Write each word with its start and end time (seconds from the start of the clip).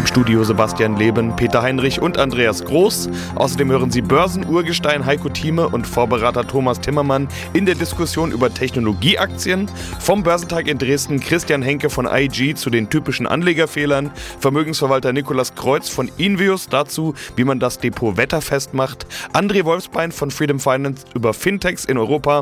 Im 0.00 0.06
Studio 0.06 0.42
Sebastian 0.44 0.96
Leben, 0.96 1.36
Peter 1.36 1.60
Heinrich 1.60 2.00
und 2.00 2.16
Andreas 2.16 2.64
Groß. 2.64 3.10
Außerdem 3.34 3.70
hören 3.70 3.90
Sie 3.90 4.00
Börsenurgestein 4.00 5.04
Heiko 5.04 5.28
Thieme 5.28 5.68
und 5.68 5.86
Vorberater 5.86 6.46
Thomas 6.46 6.80
Timmermann 6.80 7.28
in 7.52 7.66
der 7.66 7.74
Diskussion 7.74 8.32
über 8.32 8.52
Technologieaktien. 8.52 9.68
Vom 9.98 10.22
Börsentag 10.22 10.68
in 10.68 10.78
Dresden 10.78 11.20
Christian 11.20 11.60
Henke 11.60 11.90
von 11.90 12.08
IG 12.10 12.54
zu 12.54 12.70
den 12.70 12.88
typischen 12.88 13.26
Anlegerfehlern. 13.26 14.10
Vermögensverwalter 14.38 15.12
Nikolas 15.12 15.54
Kreuz 15.54 15.90
von 15.90 16.10
Invius 16.16 16.70
dazu, 16.70 17.12
wie 17.36 17.44
man 17.44 17.60
das 17.60 17.78
Depot 17.78 18.16
wetterfest 18.16 18.72
macht. 18.72 19.06
André 19.34 19.66
Wolfsbein 19.66 20.12
von 20.12 20.30
Freedom 20.30 20.60
Finance 20.60 21.04
über 21.14 21.34
Fintechs 21.34 21.84
in 21.84 21.98
Europa. 21.98 22.40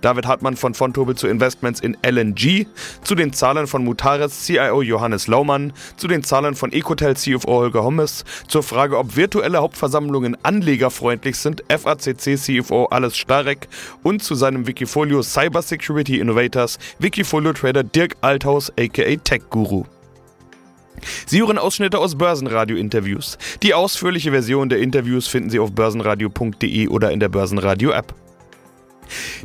David 0.00 0.26
Hartmann 0.26 0.56
von 0.56 0.74
Fontobel 0.74 1.16
zu 1.16 1.26
Investments 1.26 1.80
in 1.80 1.96
LNG. 2.06 2.66
Zu 3.02 3.16
den 3.16 3.32
Zahlen 3.32 3.66
von 3.66 3.82
Mutares 3.82 4.44
CIO 4.44 4.82
Johannes 4.82 5.26
Laumann. 5.26 5.72
Zu 5.96 6.06
den 6.06 6.22
Zahlen 6.22 6.54
von 6.54 6.70
Ecotel 7.00 7.16
CFO 7.16 7.52
Holger 7.52 7.82
Hommes. 7.82 8.24
Zur 8.46 8.62
Frage, 8.62 8.98
ob 8.98 9.16
virtuelle 9.16 9.58
Hauptversammlungen 9.58 10.36
anlegerfreundlich 10.42 11.36
sind, 11.36 11.64
FACC 11.68 12.36
CFO 12.36 12.86
Alles 12.86 13.16
Starek. 13.16 13.68
Und 14.02 14.22
zu 14.22 14.34
seinem 14.34 14.66
Wikifolio 14.66 15.22
Cyber 15.22 15.62
Security 15.62 16.18
Innovators 16.18 16.78
Wikifolio 16.98 17.52
Trader 17.52 17.84
Dirk 17.84 18.16
Althaus 18.20 18.70
aka 18.78 19.16
Tech 19.16 19.42
Guru. 19.48 19.84
Sie 21.24 21.40
hören 21.40 21.56
Ausschnitte 21.56 21.98
aus 21.98 22.16
Börsenradio-Interviews. 22.16 23.38
Die 23.62 23.72
ausführliche 23.72 24.32
Version 24.32 24.68
der 24.68 24.80
Interviews 24.80 25.26
finden 25.28 25.48
Sie 25.48 25.58
auf 25.58 25.72
börsenradio.de 25.72 26.88
oder 26.88 27.10
in 27.10 27.20
der 27.20 27.30
Börsenradio-App. 27.30 28.14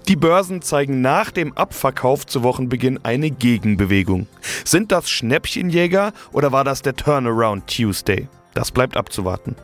Die 0.08 0.16
Börsen 0.16 0.62
zeigen 0.62 1.02
nach 1.02 1.32
dem 1.32 1.54
Abverkauf 1.54 2.26
zu 2.26 2.44
Wochenbeginn 2.44 3.00
eine 3.04 3.32
Gegenbewegung. 3.32 4.28
Sind 4.64 4.92
das 4.92 5.10
Schnäppchenjäger 5.10 6.14
oder 6.32 6.52
war 6.52 6.64
das 6.64 6.82
der 6.82 6.96
Turnaround 6.96 7.68
Tuesday? 7.68 8.28
Das 8.56 8.72
bleibt 8.72 8.96
abzuwarten. 8.96 9.56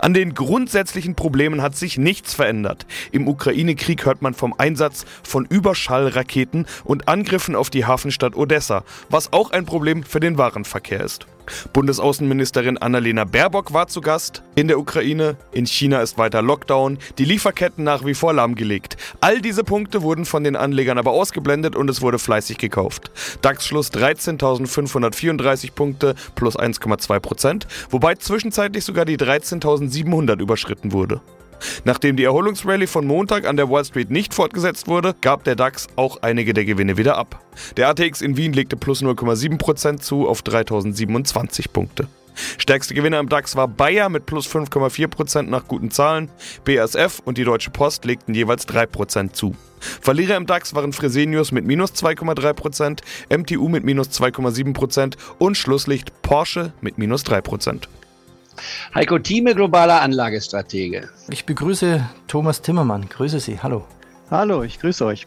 An 0.00 0.12
den 0.12 0.34
grundsätzlichen 0.34 1.14
Problemen 1.14 1.62
hat 1.62 1.76
sich 1.76 1.98
nichts 1.98 2.34
verändert. 2.34 2.84
Im 3.12 3.28
Ukraine-Krieg 3.28 4.04
hört 4.04 4.22
man 4.22 4.34
vom 4.34 4.54
Einsatz 4.58 5.06
von 5.22 5.46
Überschallraketen 5.46 6.66
und 6.84 7.08
Angriffen 7.08 7.54
auf 7.54 7.70
die 7.70 7.86
Hafenstadt 7.86 8.36
Odessa, 8.36 8.82
was 9.08 9.32
auch 9.32 9.52
ein 9.52 9.66
Problem 9.66 10.02
für 10.02 10.18
den 10.18 10.36
Warenverkehr 10.36 11.00
ist. 11.00 11.26
Bundesaußenministerin 11.72 12.78
Annalena 12.78 13.24
Baerbock 13.24 13.72
war 13.72 13.88
zu 13.88 14.00
Gast 14.00 14.42
in 14.54 14.68
der 14.68 14.78
Ukraine. 14.78 15.36
In 15.52 15.66
China 15.66 16.00
ist 16.00 16.18
weiter 16.18 16.42
Lockdown, 16.42 16.98
die 17.18 17.24
Lieferketten 17.24 17.84
nach 17.84 18.04
wie 18.04 18.14
vor 18.14 18.32
lahmgelegt. 18.32 18.96
All 19.20 19.40
diese 19.40 19.64
Punkte 19.64 20.02
wurden 20.02 20.24
von 20.24 20.44
den 20.44 20.56
Anlegern 20.56 20.98
aber 20.98 21.12
ausgeblendet 21.12 21.76
und 21.76 21.88
es 21.90 22.02
wurde 22.02 22.18
fleißig 22.18 22.58
gekauft. 22.58 23.10
DAX-Schluss 23.42 23.92
13.534 23.92 25.72
Punkte 25.72 26.14
plus 26.34 26.58
1,2 26.58 27.20
Prozent, 27.20 27.66
wobei 27.90 28.14
zwischenzeitlich 28.14 28.84
sogar 28.84 29.04
die 29.04 29.16
13.700 29.16 30.40
überschritten 30.40 30.92
wurde. 30.92 31.20
Nachdem 31.84 32.16
die 32.16 32.24
Erholungsrallye 32.24 32.86
von 32.86 33.06
Montag 33.06 33.46
an 33.46 33.56
der 33.56 33.70
Wall 33.70 33.84
Street 33.84 34.10
nicht 34.10 34.34
fortgesetzt 34.34 34.88
wurde, 34.88 35.14
gab 35.20 35.44
der 35.44 35.56
DAX 35.56 35.88
auch 35.96 36.18
einige 36.22 36.54
der 36.54 36.64
Gewinne 36.64 36.96
wieder 36.96 37.16
ab. 37.16 37.40
Der 37.76 37.88
ATX 37.88 38.22
in 38.22 38.36
Wien 38.36 38.52
legte 38.52 38.76
plus 38.76 39.02
0,7% 39.02 39.98
zu 40.00 40.28
auf 40.28 40.42
3027 40.42 41.72
Punkte. 41.72 42.08
Stärkste 42.58 42.94
Gewinner 42.94 43.18
im 43.18 43.28
DAX 43.28 43.56
war 43.56 43.68
Bayer 43.68 44.08
mit 44.08 44.26
plus 44.26 44.46
5,4% 44.46 45.42
nach 45.42 45.66
guten 45.66 45.90
Zahlen. 45.90 46.30
BASF 46.64 47.20
und 47.24 47.38
die 47.38 47.44
Deutsche 47.44 47.70
Post 47.70 48.04
legten 48.04 48.34
jeweils 48.34 48.68
3% 48.68 49.32
zu. 49.32 49.54
Verlierer 49.80 50.36
im 50.36 50.46
DAX 50.46 50.74
waren 50.74 50.92
Fresenius 50.92 51.52
mit 51.52 51.64
minus 51.64 51.92
2,3%, 51.92 53.00
MTU 53.30 53.68
mit 53.68 53.84
minus 53.84 54.08
2,7% 54.08 55.14
und 55.38 55.56
Schlusslicht 55.56 56.22
Porsche 56.22 56.72
mit 56.80 56.98
minus 56.98 57.24
3%. 57.24 57.88
Heiko 58.94 59.18
Thieme, 59.18 59.54
globaler 59.54 60.02
Anlagestratege. 60.02 61.08
Ich 61.28 61.46
begrüße 61.46 62.04
Thomas 62.26 62.62
Timmermann. 62.62 63.08
Grüße 63.08 63.40
Sie. 63.40 63.60
Hallo. 63.62 63.84
Hallo, 64.30 64.62
ich 64.62 64.80
grüße 64.80 65.04
euch. 65.04 65.26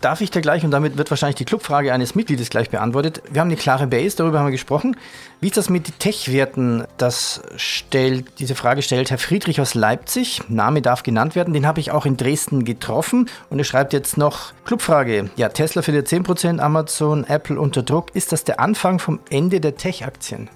Darf 0.00 0.20
ich 0.20 0.30
da 0.30 0.40
gleich, 0.40 0.64
und 0.66 0.70
damit 0.70 0.98
wird 0.98 1.08
wahrscheinlich 1.10 1.36
die 1.36 1.46
Clubfrage 1.46 1.90
eines 1.90 2.14
Mitgliedes 2.14 2.50
gleich 2.50 2.68
beantwortet. 2.68 3.22
Wir 3.30 3.40
haben 3.40 3.48
eine 3.48 3.56
klare 3.56 3.86
Base, 3.86 4.16
darüber 4.18 4.38
haben 4.38 4.46
wir 4.46 4.52
gesprochen. 4.52 4.98
Wie 5.40 5.46
ist 5.46 5.56
das 5.56 5.70
mit 5.70 5.98
Tech-Werten? 5.98 6.84
Das 6.98 7.40
stellt, 7.56 8.38
diese 8.38 8.54
Frage 8.54 8.82
stellt 8.82 9.10
Herr 9.10 9.16
Friedrich 9.16 9.62
aus 9.62 9.74
Leipzig. 9.74 10.42
Name 10.48 10.82
darf 10.82 11.04
genannt 11.04 11.34
werden. 11.36 11.54
Den 11.54 11.66
habe 11.66 11.80
ich 11.80 11.90
auch 11.90 12.04
in 12.04 12.18
Dresden 12.18 12.66
getroffen. 12.66 13.30
Und 13.48 13.58
er 13.58 13.64
schreibt 13.64 13.94
jetzt 13.94 14.18
noch 14.18 14.52
Clubfrage. 14.66 15.30
Ja, 15.36 15.48
Tesla 15.48 15.80
verliert 15.80 16.06
10%, 16.06 16.58
Amazon, 16.58 17.24
Apple 17.24 17.58
unter 17.58 17.82
Druck. 17.82 18.14
Ist 18.14 18.32
das 18.32 18.44
der 18.44 18.60
Anfang 18.60 18.98
vom 18.98 19.20
Ende 19.30 19.58
der 19.58 19.76
Tech-Aktien? 19.76 20.50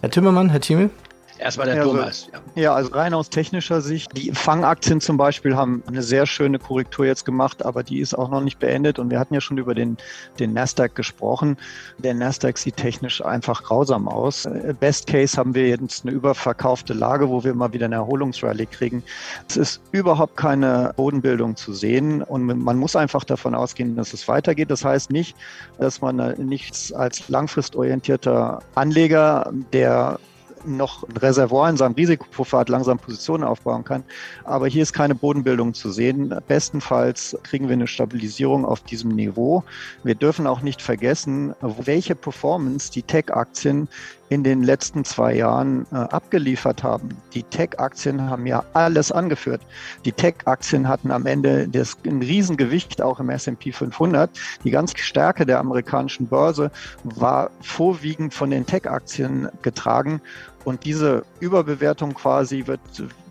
Herr 0.00 0.10
Timmermann, 0.10 0.48
Herr 0.48 0.62
Thieme? 0.62 0.88
Erstmal 1.38 1.66
der 1.66 1.76
ja, 1.76 1.84
Thomas. 1.84 2.28
Ja. 2.32 2.62
ja. 2.62 2.74
also 2.74 2.92
rein 2.92 3.14
aus 3.14 3.30
technischer 3.30 3.80
Sicht. 3.80 4.16
Die 4.16 4.32
Fangaktien 4.32 5.00
zum 5.00 5.16
Beispiel 5.16 5.56
haben 5.56 5.82
eine 5.86 6.02
sehr 6.02 6.26
schöne 6.26 6.58
Korrektur 6.58 7.06
jetzt 7.06 7.24
gemacht, 7.24 7.64
aber 7.64 7.82
die 7.82 8.00
ist 8.00 8.14
auch 8.14 8.28
noch 8.28 8.40
nicht 8.40 8.58
beendet. 8.58 8.98
Und 8.98 9.10
wir 9.10 9.18
hatten 9.18 9.34
ja 9.34 9.40
schon 9.40 9.58
über 9.58 9.74
den, 9.74 9.96
den 10.38 10.52
Nasdaq 10.52 10.94
gesprochen. 10.94 11.56
Der 11.98 12.14
Nasdaq 12.14 12.58
sieht 12.58 12.76
technisch 12.76 13.24
einfach 13.24 13.62
grausam 13.62 14.08
aus. 14.08 14.48
Best 14.80 15.06
Case 15.06 15.36
haben 15.36 15.54
wir 15.54 15.68
jetzt 15.68 16.04
eine 16.04 16.14
überverkaufte 16.14 16.92
Lage, 16.92 17.28
wo 17.28 17.44
wir 17.44 17.54
mal 17.54 17.72
wieder 17.72 17.86
eine 17.86 17.96
Erholungsrallye 17.96 18.66
kriegen. 18.66 19.02
Es 19.48 19.56
ist 19.56 19.80
überhaupt 19.92 20.36
keine 20.36 20.92
Bodenbildung 20.96 21.56
zu 21.56 21.72
sehen 21.72 22.22
und 22.22 22.44
man 22.44 22.76
muss 22.76 22.96
einfach 22.96 23.24
davon 23.24 23.54
ausgehen, 23.54 23.96
dass 23.96 24.12
es 24.12 24.26
weitergeht. 24.26 24.70
Das 24.70 24.84
heißt 24.84 25.10
nicht, 25.10 25.36
dass 25.78 26.00
man 26.00 26.16
nichts 26.38 26.92
als 26.92 27.28
langfristorientierter 27.28 28.60
Anleger, 28.74 29.52
der 29.72 30.18
noch 30.66 31.02
ein 31.08 31.16
Reservoir 31.16 31.70
in 31.70 31.76
seinem 31.76 31.94
Risikopuffer 31.94 32.58
hat, 32.58 32.68
langsam 32.68 32.98
Positionen 32.98 33.44
aufbauen 33.44 33.84
kann. 33.84 34.04
Aber 34.44 34.66
hier 34.66 34.82
ist 34.82 34.92
keine 34.92 35.14
Bodenbildung 35.14 35.74
zu 35.74 35.90
sehen. 35.90 36.34
Bestenfalls 36.46 37.36
kriegen 37.42 37.68
wir 37.68 37.74
eine 37.74 37.86
Stabilisierung 37.86 38.64
auf 38.64 38.80
diesem 38.80 39.10
Niveau. 39.10 39.64
Wir 40.04 40.14
dürfen 40.14 40.46
auch 40.46 40.62
nicht 40.62 40.82
vergessen, 40.82 41.54
welche 41.60 42.14
Performance 42.14 42.90
die 42.90 43.02
Tech-Aktien 43.02 43.88
in 44.28 44.44
den 44.44 44.62
letzten 44.62 45.04
zwei 45.04 45.34
Jahren 45.34 45.86
äh, 45.92 45.96
abgeliefert 45.96 46.82
haben. 46.82 47.16
Die 47.34 47.42
Tech-Aktien 47.42 48.28
haben 48.28 48.46
ja 48.46 48.64
alles 48.74 49.10
angeführt. 49.10 49.62
Die 50.04 50.12
Tech-Aktien 50.12 50.88
hatten 50.88 51.10
am 51.10 51.26
Ende 51.26 51.68
das, 51.68 51.96
ein 52.04 52.20
Riesengewicht 52.20 53.00
auch 53.00 53.20
im 53.20 53.30
S&P 53.30 53.72
500. 53.72 54.30
Die 54.64 54.70
ganze 54.70 54.98
Stärke 54.98 55.46
der 55.46 55.60
amerikanischen 55.60 56.26
Börse 56.26 56.70
war 57.04 57.50
vorwiegend 57.60 58.34
von 58.34 58.50
den 58.50 58.66
Tech-Aktien 58.66 59.48
getragen. 59.62 60.20
Und 60.64 60.84
diese 60.84 61.24
Überbewertung 61.40 62.14
quasi 62.14 62.66
wird, 62.66 62.80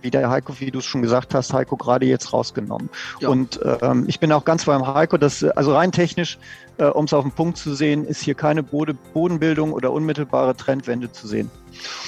wie 0.02 0.10
der 0.10 0.30
Heiko, 0.30 0.60
wie 0.60 0.72
du 0.72 0.80
es 0.80 0.86
schon 0.86 1.02
gesagt 1.02 1.34
hast, 1.34 1.54
Heiko 1.54 1.76
gerade 1.76 2.06
jetzt 2.06 2.34
rausgenommen. 2.34 2.90
Ja. 3.20 3.30
Und 3.30 3.60
ähm, 3.82 4.06
ich 4.08 4.20
bin 4.20 4.32
auch 4.32 4.46
ganz 4.46 4.66
beim 4.66 4.88
Heiko, 4.88 5.18
dass 5.18 5.44
also 5.44 5.76
rein 5.76 5.92
technisch, 5.92 6.38
äh, 6.78 6.86
um 6.86 7.06
es 7.06 7.14
auf 7.14 7.24
den 7.24 7.32
Punkt 7.32 7.58
zu 7.58 7.76
sehen, 7.76 8.06
ist 8.06 8.22
hier 8.22 8.36
keine 8.36 8.64
Bodenbildung 8.64 9.74
oder 9.74 9.92
unmittelbare 9.92 10.56
Trendwende 10.56 11.12
zu 11.12 11.28
sehen. 11.28 11.52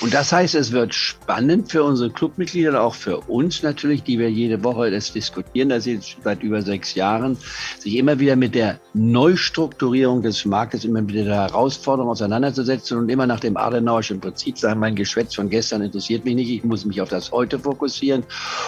Und 0.01 0.13
das 0.13 0.31
heißt, 0.31 0.55
es 0.55 0.71
wird 0.71 0.93
spannend 0.93 1.71
für 1.71 1.83
unsere 1.83 2.09
Clubmitglieder, 2.09 2.81
auch 2.81 2.95
für 2.95 3.17
uns 3.19 3.63
natürlich, 3.63 4.03
die 4.03 4.17
wir 4.17 4.31
jede 4.31 4.63
Woche 4.63 4.89
das 4.91 5.11
diskutieren, 5.11 5.69
das 5.69 5.85
ist 5.87 6.17
seit 6.23 6.41
über 6.41 6.61
sechs 6.61 6.95
Jahren, 6.95 7.37
sich 7.79 7.97
immer 7.97 8.17
wieder 8.19 8.35
mit 8.35 8.55
der 8.55 8.79
Neustrukturierung 8.93 10.21
des 10.21 10.45
Marktes, 10.45 10.85
immer 10.85 11.05
wieder 11.07 11.25
der 11.25 11.35
Herausforderung 11.35 12.11
auseinanderzusetzen 12.11 12.97
und 12.97 13.09
immer 13.09 13.27
nach 13.27 13.41
dem 13.41 13.57
Adenauerschen 13.57 14.21
Prinzip 14.21 14.57
sagen, 14.57 14.79
mein 14.79 14.95
Geschwätz 14.95 15.35
von 15.35 15.49
gestern 15.49 15.81
interessiert 15.81 16.23
mich 16.23 16.35
nicht, 16.35 16.49
ich 16.49 16.63
muss 16.63 16.85
mich 16.85 17.01
auf 17.01 17.09
das 17.09 17.31
Heute 17.31 17.59
fokussieren. 17.59 18.23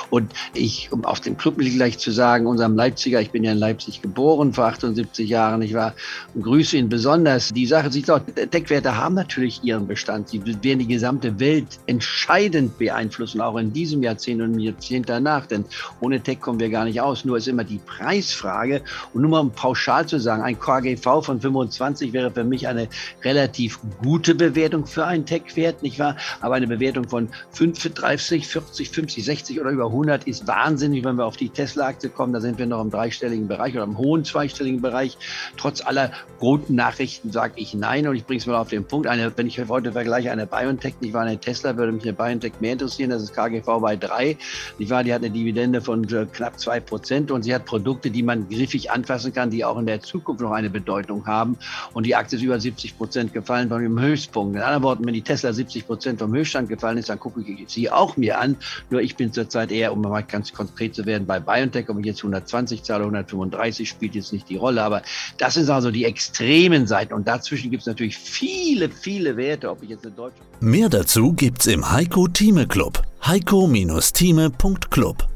Und 0.09 0.31
ich, 0.53 0.91
um 0.91 1.05
auf 1.05 1.21
dem 1.21 1.37
Clubmitglied 1.37 1.77
gleich 1.77 1.97
zu 1.97 2.11
sagen, 2.11 2.45
unserem 2.45 2.75
Leipziger, 2.75 3.21
ich 3.21 3.31
bin 3.31 3.43
ja 3.43 3.53
in 3.53 3.57
Leipzig 3.57 4.01
geboren 4.01 4.53
vor 4.53 4.65
78 4.65 5.29
Jahren, 5.29 5.61
ich 5.61 5.73
war, 5.73 5.93
grüße 6.39 6.75
ihn 6.77 6.89
besonders. 6.89 7.49
Die 7.49 7.65
Sache 7.65 7.91
sieht 7.91 8.09
doch, 8.09 8.19
Deckwerte 8.19 8.97
haben 8.97 9.15
natürlich 9.15 9.63
ihren 9.63 9.87
Bestand. 9.87 10.29
Sie 10.29 10.41
werden 10.45 10.80
die 10.81 10.87
gesamte 10.87 11.39
Welt 11.39 11.79
entscheidend 11.85 12.77
beeinflussen, 12.79 13.39
auch 13.39 13.55
in 13.57 13.71
diesem 13.71 14.01
Jahrzehnt 14.01 14.41
und 14.41 14.53
im 14.53 14.59
Jahrzehnt 14.59 15.09
danach. 15.09 15.45
Denn 15.45 15.65
ohne 15.99 16.19
Tech 16.21 16.39
kommen 16.39 16.59
wir 16.59 16.69
gar 16.69 16.85
nicht 16.85 16.99
aus. 16.99 17.23
Nur 17.23 17.37
ist 17.37 17.47
immer 17.47 17.63
die 17.63 17.77
Preisfrage. 17.77 18.81
Und 19.13 19.21
nur 19.21 19.29
mal 19.29 19.39
um 19.39 19.51
pauschal 19.51 20.07
zu 20.07 20.19
sagen, 20.19 20.41
ein 20.41 20.59
KGV 20.59 21.23
von 21.23 21.39
25 21.39 22.13
wäre 22.13 22.31
für 22.31 22.43
mich 22.43 22.67
eine 22.67 22.87
relativ 23.23 23.79
gute 24.01 24.33
Bewertung 24.33 24.87
für 24.87 25.05
einen 25.05 25.25
Tech-Wert, 25.25 25.83
nicht 25.83 25.99
wahr? 25.99 26.15
Aber 26.39 26.55
eine 26.55 26.67
Bewertung 26.67 27.07
von 27.07 27.29
35, 27.51 28.47
40, 28.47 28.89
50, 28.89 29.23
60 29.23 29.61
oder 29.61 29.69
über 29.69 29.85
100 29.85 30.23
ist 30.23 30.47
wahnsinnig, 30.47 31.03
wenn 31.03 31.17
wir 31.17 31.25
auf 31.25 31.37
die 31.37 31.49
Tesla-Aktie 31.49 32.09
kommen. 32.09 32.33
Da 32.33 32.41
sind 32.41 32.57
wir 32.57 32.65
noch 32.65 32.81
im 32.81 32.89
dreistelligen 32.89 33.47
Bereich 33.47 33.75
oder 33.75 33.83
im 33.83 33.99
hohen 33.99 34.25
zweistelligen 34.25 34.81
Bereich. 34.81 35.17
Trotz 35.57 35.85
aller 35.85 36.11
guten 36.39 36.73
Nachrichten 36.73 37.31
sage 37.31 37.53
ich 37.57 37.75
nein. 37.75 38.07
Und 38.07 38.15
ich 38.15 38.25
bringe 38.25 38.39
es 38.39 38.47
mal 38.47 38.55
auf 38.55 38.69
den 38.69 38.85
Punkt. 38.85 39.05
Eine, 39.05 39.31
wenn 39.37 39.45
ich 39.45 39.59
heute 39.67 39.91
vergleiche, 39.91 40.31
eine 40.31 40.47
BioNTech, 40.71 40.95
nicht 41.01 41.13
wahr, 41.13 41.23
eine 41.23 41.37
Tesla, 41.37 41.75
würde 41.75 41.91
mich 41.91 42.03
eine 42.03 42.13
BioNTech 42.13 42.53
mehr 42.59 42.73
interessieren. 42.73 43.09
Das 43.09 43.23
ist 43.23 43.33
KGV 43.33 43.65
bei 43.81 43.95
3. 43.95 44.37
Nicht 44.77 44.89
wahr, 44.89 45.03
die 45.03 45.13
hat 45.13 45.21
eine 45.21 45.31
Dividende 45.31 45.81
von 45.81 46.03
äh, 46.05 46.25
knapp 46.31 46.59
2 46.59 46.79
Prozent 46.81 47.31
und 47.31 47.43
sie 47.43 47.53
hat 47.53 47.65
Produkte, 47.65 48.09
die 48.09 48.23
man 48.23 48.47
griffig 48.49 48.91
anfassen 48.91 49.33
kann, 49.33 49.49
die 49.49 49.65
auch 49.65 49.77
in 49.77 49.85
der 49.85 50.01
Zukunft 50.01 50.41
noch 50.41 50.51
eine 50.51 50.69
Bedeutung 50.69 51.25
haben. 51.25 51.57
Und 51.93 52.05
die 52.05 52.15
Aktie 52.15 52.37
ist 52.37 52.43
über 52.43 52.59
70 52.59 52.97
Prozent 52.97 53.33
gefallen 53.33 53.69
von 53.69 53.81
dem 53.81 53.99
Höchstpunkt. 53.99 54.55
In 54.55 54.61
anderen 54.61 54.83
Worten, 54.83 55.05
wenn 55.05 55.13
die 55.13 55.21
Tesla 55.21 55.53
70 55.53 55.87
Prozent 55.87 56.19
vom 56.19 56.33
Höchststand 56.33 56.69
gefallen 56.69 56.97
ist, 56.97 57.09
dann 57.09 57.19
gucke 57.19 57.41
ich 57.41 57.69
sie 57.69 57.89
auch 57.89 58.17
mir 58.17 58.39
an. 58.39 58.55
Nur 58.89 59.01
ich 59.01 59.15
bin 59.15 59.33
zurzeit 59.33 59.71
eher, 59.71 59.93
um 59.93 60.01
mal 60.01 60.21
ganz 60.21 60.53
konkret 60.53 60.95
zu 60.95 61.05
werden, 61.05 61.25
bei 61.25 61.39
BioNTech, 61.39 61.89
ob 61.89 61.99
ich 61.99 62.05
jetzt 62.05 62.19
120 62.19 62.83
zahle, 62.83 63.03
135 63.03 63.87
spielt 63.87 64.15
jetzt 64.15 64.33
nicht 64.33 64.49
die 64.49 64.57
Rolle. 64.57 64.83
Aber 64.83 65.01
das 65.37 65.55
sind 65.55 65.69
also 65.69 65.91
die 65.91 66.05
extremen 66.05 66.87
Seiten. 66.87 67.13
Und 67.13 67.27
dazwischen 67.27 67.71
gibt 67.71 67.81
es 67.81 67.87
natürlich 67.87 68.17
viele, 68.17 68.89
viele 68.89 69.37
Werte, 69.37 69.69
ob 69.69 69.83
ich 69.83 69.89
jetzt 69.89 70.05
in 70.05 70.15
Deutschland. 70.15 70.47
Mehr 70.63 70.89
dazu 70.89 71.33
gibt's 71.33 71.65
im 71.65 71.91
Heiko 71.91 72.27
Thieme 72.27 72.67
Club. 72.67 73.01
heiko-thieme.club 73.25 75.27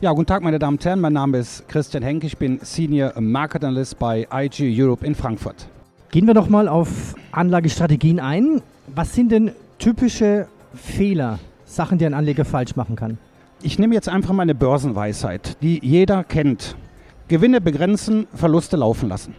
ja, 0.00 0.12
guten 0.12 0.26
Tag, 0.26 0.42
meine 0.42 0.58
Damen 0.58 0.76
und 0.76 0.84
Herren. 0.84 1.00
Mein 1.00 1.14
Name 1.14 1.38
ist 1.38 1.66
Christian 1.68 2.02
Henke. 2.02 2.26
Ich 2.26 2.36
bin 2.36 2.60
Senior 2.62 3.18
Market 3.18 3.64
Analyst 3.64 3.98
bei 3.98 4.28
IG 4.30 4.70
Europe 4.80 5.04
in 5.04 5.14
Frankfurt. 5.14 5.68
Gehen 6.10 6.26
wir 6.26 6.34
doch 6.34 6.50
mal 6.50 6.68
auf 6.68 7.14
Anlagestrategien 7.32 8.20
ein. 8.20 8.60
Was 8.94 9.14
sind 9.14 9.32
denn 9.32 9.52
typische 9.78 10.48
Fehler, 10.74 11.38
Sachen, 11.64 11.96
die 11.96 12.04
ein 12.04 12.12
Anleger 12.12 12.44
falsch 12.44 12.76
machen 12.76 12.94
kann? 12.94 13.16
Ich 13.62 13.78
nehme 13.78 13.94
jetzt 13.94 14.10
einfach 14.10 14.34
meine 14.34 14.54
Börsenweisheit, 14.54 15.56
die 15.62 15.80
jeder 15.82 16.24
kennt. 16.24 16.76
Gewinne 17.26 17.62
begrenzen, 17.62 18.26
Verluste 18.34 18.76
laufen 18.76 19.08
lassen. 19.08 19.34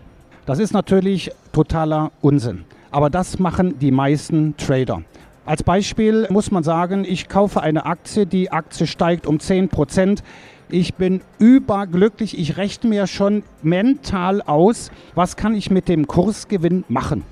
Das 0.47 0.57
ist 0.57 0.73
natürlich 0.73 1.29
totaler 1.53 2.11
Unsinn. 2.19 2.65
Aber 2.91 3.09
das 3.09 3.39
machen 3.39 3.77
die 3.80 3.91
meisten 3.91 4.56
Trader. 4.57 5.03
Als 5.45 5.63
Beispiel 5.63 6.27
muss 6.30 6.51
man 6.51 6.63
sagen, 6.63 7.06
ich 7.06 7.27
kaufe 7.27 7.62
eine 7.62 7.86
Aktie, 7.86 8.25
die 8.25 8.51
Aktie 8.51 8.88
steigt 8.88 9.25
um 9.25 9.39
10 9.39 9.69
Prozent. 9.69 10.24
Ich 10.69 10.94
bin 10.94 11.21
überglücklich. 11.39 12.38
Ich 12.38 12.57
rechne 12.57 12.89
mir 12.89 13.07
schon 13.07 13.44
mental 13.63 14.41
aus, 14.41 14.91
was 15.15 15.36
kann 15.36 15.56
ich 15.56 15.71
mit 15.71 15.88
dem 15.88 16.07
Kursgewinn 16.07 16.83
machen. 16.88 17.24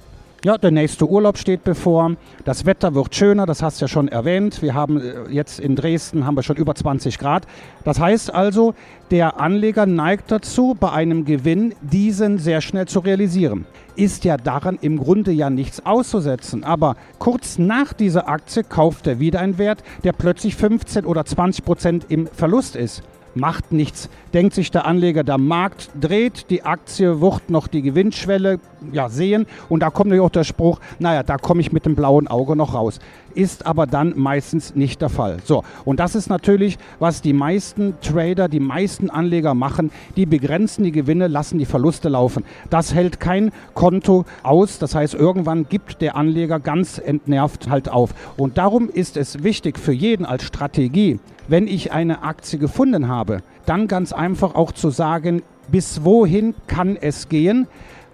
Ja, 0.46 0.56
der 0.60 0.70
nächste 0.70 1.10
Urlaub 1.10 1.40
steht 1.40 1.64
bevor. 1.64 2.12
Das 2.46 2.68
Wetter 2.68 2.94
wird 2.94 3.16
schöner, 3.16 3.48
das 3.48 3.64
hast 3.64 3.82
du 3.82 3.86
ja 3.86 3.88
schon 3.88 4.08
erwähnt. 4.08 4.62
Wir 4.62 4.76
haben 4.76 5.02
äh, 5.02 5.32
jetzt 5.32 5.60
in 5.60 5.76
Dresden 5.76 6.28
haben 6.28 6.36
wir 6.36 6.44
schon 6.44 6.58
über 6.58 6.76
20 6.76 7.18
Grad. 7.18 7.48
Das 7.84 8.00
heißt 8.00 8.36
also, 8.36 8.76
der 9.10 9.40
Anleger 9.40 9.88
neigt 9.88 10.32
dazu, 10.32 10.78
bei 10.80 10.92
einem 10.92 11.26
Gewinn 11.26 11.74
diesen 11.82 12.38
sehr 12.38 12.62
schnell 12.62 12.88
zu 12.88 13.00
realisieren. 13.00 13.66
Ist 13.96 14.26
ja 14.26 14.38
daran 14.38 14.78
im 14.80 15.00
Grunde 15.00 15.32
ja 15.32 15.50
nichts 15.50 15.84
auszusetzen. 15.88 16.64
Aber 16.64 16.98
kurz 17.18 17.58
nach 17.58 17.94
dieser 17.94 18.30
Aktie 18.30 18.64
kauft 18.64 19.08
er 19.08 19.20
wieder 19.20 19.40
einen 19.40 19.58
Wert, 19.58 19.84
der 20.04 20.14
plötzlich 20.14 20.56
15 20.56 21.06
oder 21.06 21.26
20 21.26 21.66
Prozent 21.66 22.06
im 22.10 22.28
Verlust 22.28 22.76
ist 22.76 23.02
macht 23.38 23.72
nichts. 23.72 24.10
Denkt 24.34 24.54
sich 24.54 24.72
der 24.72 24.86
Anleger, 24.86 25.24
der 25.24 25.38
Markt 25.38 25.90
dreht, 26.00 26.50
die 26.50 26.64
Aktie 26.64 27.22
wird 27.22 27.50
noch 27.50 27.68
die 27.68 27.82
Gewinnschwelle 27.82 28.60
ja, 28.92 29.10
sehen 29.10 29.46
und 29.70 29.82
da 29.82 29.90
kommt 29.90 30.10
natürlich 30.10 30.26
auch 30.26 30.32
der 30.32 30.44
Spruch, 30.44 30.80
naja, 31.00 31.24
da 31.24 31.38
komme 31.38 31.62
ich 31.62 31.72
mit 31.72 31.86
dem 31.86 31.96
blauen 31.96 32.28
Auge 32.28 32.56
noch 32.56 32.74
raus. 32.74 33.00
Ist 33.34 33.66
aber 33.66 33.86
dann 33.86 34.14
meistens 34.16 34.76
nicht 34.76 35.02
der 35.02 35.10
Fall. 35.10 35.38
So, 35.44 35.64
und 35.86 36.00
das 36.00 36.16
ist 36.16 36.30
natürlich, 36.30 36.78
was 37.00 37.22
die 37.22 37.34
meisten 37.34 37.96
Trader, 38.02 38.48
die 38.48 38.60
meisten 38.60 39.10
Anleger 39.10 39.54
machen, 39.54 39.92
die 40.16 40.26
begrenzen 40.26 40.84
die 40.84 40.92
Gewinne, 40.92 41.28
lassen 41.28 41.60
die 41.60 41.66
Verluste 41.66 42.10
laufen. 42.10 42.44
Das 42.70 42.94
hält 42.94 43.20
kein 43.20 43.52
Konto 43.76 44.26
aus, 44.44 44.80
das 44.80 44.96
heißt, 44.96 45.14
irgendwann 45.14 45.68
gibt 45.70 46.02
der 46.02 46.16
Anleger 46.16 46.60
ganz 46.60 46.98
entnervt 46.98 47.70
halt 47.70 47.90
auf. 47.90 48.14
Und 48.38 48.58
darum 48.58 48.90
ist 48.90 49.18
es 49.18 49.44
wichtig 49.44 49.78
für 49.78 49.94
jeden 49.94 50.26
als 50.26 50.44
Strategie, 50.44 51.20
wenn 51.48 51.68
ich 51.68 51.92
eine 51.92 52.24
Aktie 52.24 52.60
gefunden 52.60 53.08
habe, 53.08 53.42
dann 53.66 53.88
ganz 53.88 54.14
einfach 54.14 54.56
auch 54.56 54.72
zu 54.72 54.90
sagen, 54.90 55.44
bis 55.70 56.04
wohin 56.04 56.56
kann 56.68 56.98
es 57.00 57.30
gehen. 57.30 57.68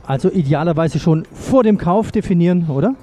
Also 0.06 0.30
idealerweise 0.30 1.00
schon 1.00 1.25
vor 1.31 1.63
dem 1.63 1.77
Kauf 1.77 2.12
definieren, 2.12 2.68
oder? 2.69 2.95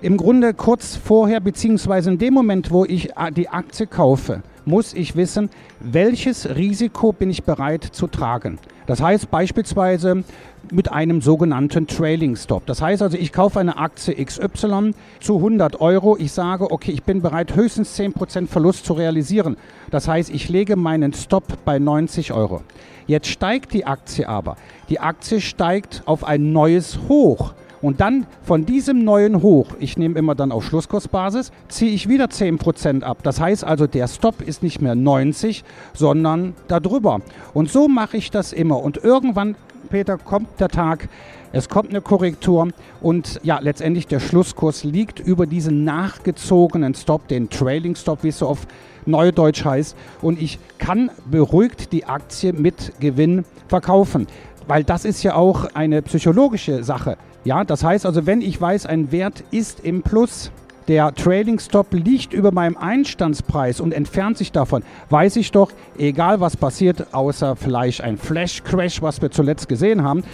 Im 0.00 0.16
Grunde 0.16 0.54
kurz 0.54 0.96
vorher, 0.96 1.40
beziehungsweise 1.40 2.10
in 2.10 2.18
dem 2.18 2.32
Moment, 2.32 2.70
wo 2.70 2.84
ich 2.84 3.10
die 3.36 3.48
Aktie 3.48 3.86
kaufe, 3.86 4.42
muss 4.68 4.94
ich 4.94 5.16
wissen, 5.16 5.50
welches 5.80 6.54
Risiko 6.54 7.12
bin 7.12 7.30
ich 7.30 7.42
bereit 7.42 7.82
zu 7.82 8.06
tragen. 8.06 8.58
Das 8.86 9.02
heißt 9.02 9.30
beispielsweise 9.30 10.24
mit 10.70 10.92
einem 10.92 11.20
sogenannten 11.20 11.86
Trailing 11.86 12.36
Stop. 12.36 12.66
Das 12.66 12.80
heißt 12.80 13.02
also, 13.02 13.16
ich 13.16 13.32
kaufe 13.32 13.60
eine 13.60 13.76
Aktie 13.76 14.14
XY 14.14 14.92
zu 15.20 15.36
100 15.36 15.80
Euro. 15.80 16.16
Ich 16.18 16.32
sage, 16.32 16.70
okay, 16.70 16.92
ich 16.92 17.02
bin 17.02 17.22
bereit, 17.22 17.54
höchstens 17.54 17.98
10% 17.98 18.46
Verlust 18.46 18.84
zu 18.84 18.92
realisieren. 18.92 19.56
Das 19.90 20.08
heißt, 20.08 20.30
ich 20.30 20.48
lege 20.48 20.76
meinen 20.76 21.12
Stop 21.12 21.44
bei 21.64 21.78
90 21.78 22.32
Euro. 22.32 22.62
Jetzt 23.06 23.28
steigt 23.28 23.72
die 23.72 23.86
Aktie 23.86 24.28
aber. 24.28 24.56
Die 24.90 25.00
Aktie 25.00 25.40
steigt 25.40 26.02
auf 26.04 26.24
ein 26.24 26.52
neues 26.52 26.98
Hoch. 27.08 27.54
Und 27.80 28.00
dann 28.00 28.26
von 28.42 28.66
diesem 28.66 29.04
neuen 29.04 29.42
Hoch, 29.42 29.68
ich 29.78 29.96
nehme 29.96 30.18
immer 30.18 30.34
dann 30.34 30.52
auf 30.52 30.64
Schlusskursbasis, 30.64 31.52
ziehe 31.68 31.92
ich 31.92 32.08
wieder 32.08 32.26
10% 32.26 33.02
ab. 33.02 33.18
Das 33.22 33.40
heißt 33.40 33.64
also, 33.64 33.86
der 33.86 34.08
Stop 34.08 34.42
ist 34.42 34.62
nicht 34.62 34.80
mehr 34.80 34.94
90, 34.94 35.64
sondern 35.94 36.54
darüber. 36.66 37.20
Und 37.54 37.70
so 37.70 37.88
mache 37.88 38.16
ich 38.16 38.30
das 38.30 38.52
immer. 38.52 38.82
Und 38.82 38.98
irgendwann, 38.98 39.54
Peter, 39.90 40.18
kommt 40.18 40.48
der 40.58 40.68
Tag, 40.68 41.08
es 41.52 41.68
kommt 41.68 41.90
eine 41.90 42.02
Korrektur 42.02 42.68
und 43.00 43.40
ja, 43.42 43.58
letztendlich 43.58 44.06
der 44.06 44.20
Schlusskurs 44.20 44.84
liegt 44.84 45.18
über 45.18 45.46
diesen 45.46 45.84
nachgezogenen 45.84 46.94
Stop, 46.94 47.26
den 47.28 47.48
Trailing 47.48 47.94
Stop, 47.94 48.22
wie 48.22 48.28
es 48.28 48.38
so 48.38 48.48
auf 48.48 48.66
Neudeutsch 49.06 49.64
heißt. 49.64 49.96
Und 50.20 50.42
ich 50.42 50.58
kann 50.78 51.10
beruhigt 51.30 51.92
die 51.92 52.04
Aktie 52.04 52.52
mit 52.52 52.92
Gewinn 53.00 53.44
verkaufen. 53.68 54.26
Weil 54.66 54.84
das 54.84 55.06
ist 55.06 55.22
ja 55.22 55.34
auch 55.34 55.64
eine 55.72 56.02
psychologische 56.02 56.84
Sache. 56.84 57.16
Ja, 57.48 57.64
das 57.64 57.82
heißt 57.82 58.04
also, 58.04 58.26
wenn 58.26 58.42
ich 58.42 58.60
weiß, 58.60 58.84
ein 58.84 59.10
Wert 59.10 59.42
ist 59.50 59.80
im 59.80 60.02
Plus, 60.02 60.50
der 60.86 61.14
Trading 61.14 61.58
Stop 61.58 61.94
liegt 61.94 62.34
über 62.34 62.52
meinem 62.52 62.76
Einstandspreis 62.76 63.80
und 63.80 63.94
entfernt 63.94 64.36
sich 64.36 64.52
davon, 64.52 64.82
weiß 65.08 65.36
ich 65.36 65.50
doch, 65.50 65.70
egal 65.96 66.40
was 66.40 66.58
passiert, 66.58 67.14
außer 67.14 67.56
vielleicht 67.56 68.02
ein 68.02 68.18
Flash 68.18 68.62
Crash, 68.64 69.00
was 69.00 69.22
wir 69.22 69.30
zuletzt 69.30 69.66
gesehen 69.66 70.02
haben, 70.02 70.24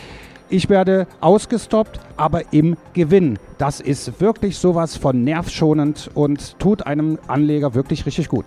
ich 0.49 0.69
werde 0.69 1.07
ausgestoppt, 1.21 2.01
aber 2.17 2.53
im 2.53 2.77
Gewinn. 2.95 3.39
Das 3.59 3.81
ist 3.81 4.21
wirklich 4.21 4.59
sowas 4.59 4.97
von 4.97 5.23
nervschonend 5.23 6.11
und 6.15 6.59
tut 6.59 6.85
einem 6.85 7.21
Anleger 7.29 7.77
wirklich 7.77 8.07
richtig 8.07 8.29
gut. 8.29 8.47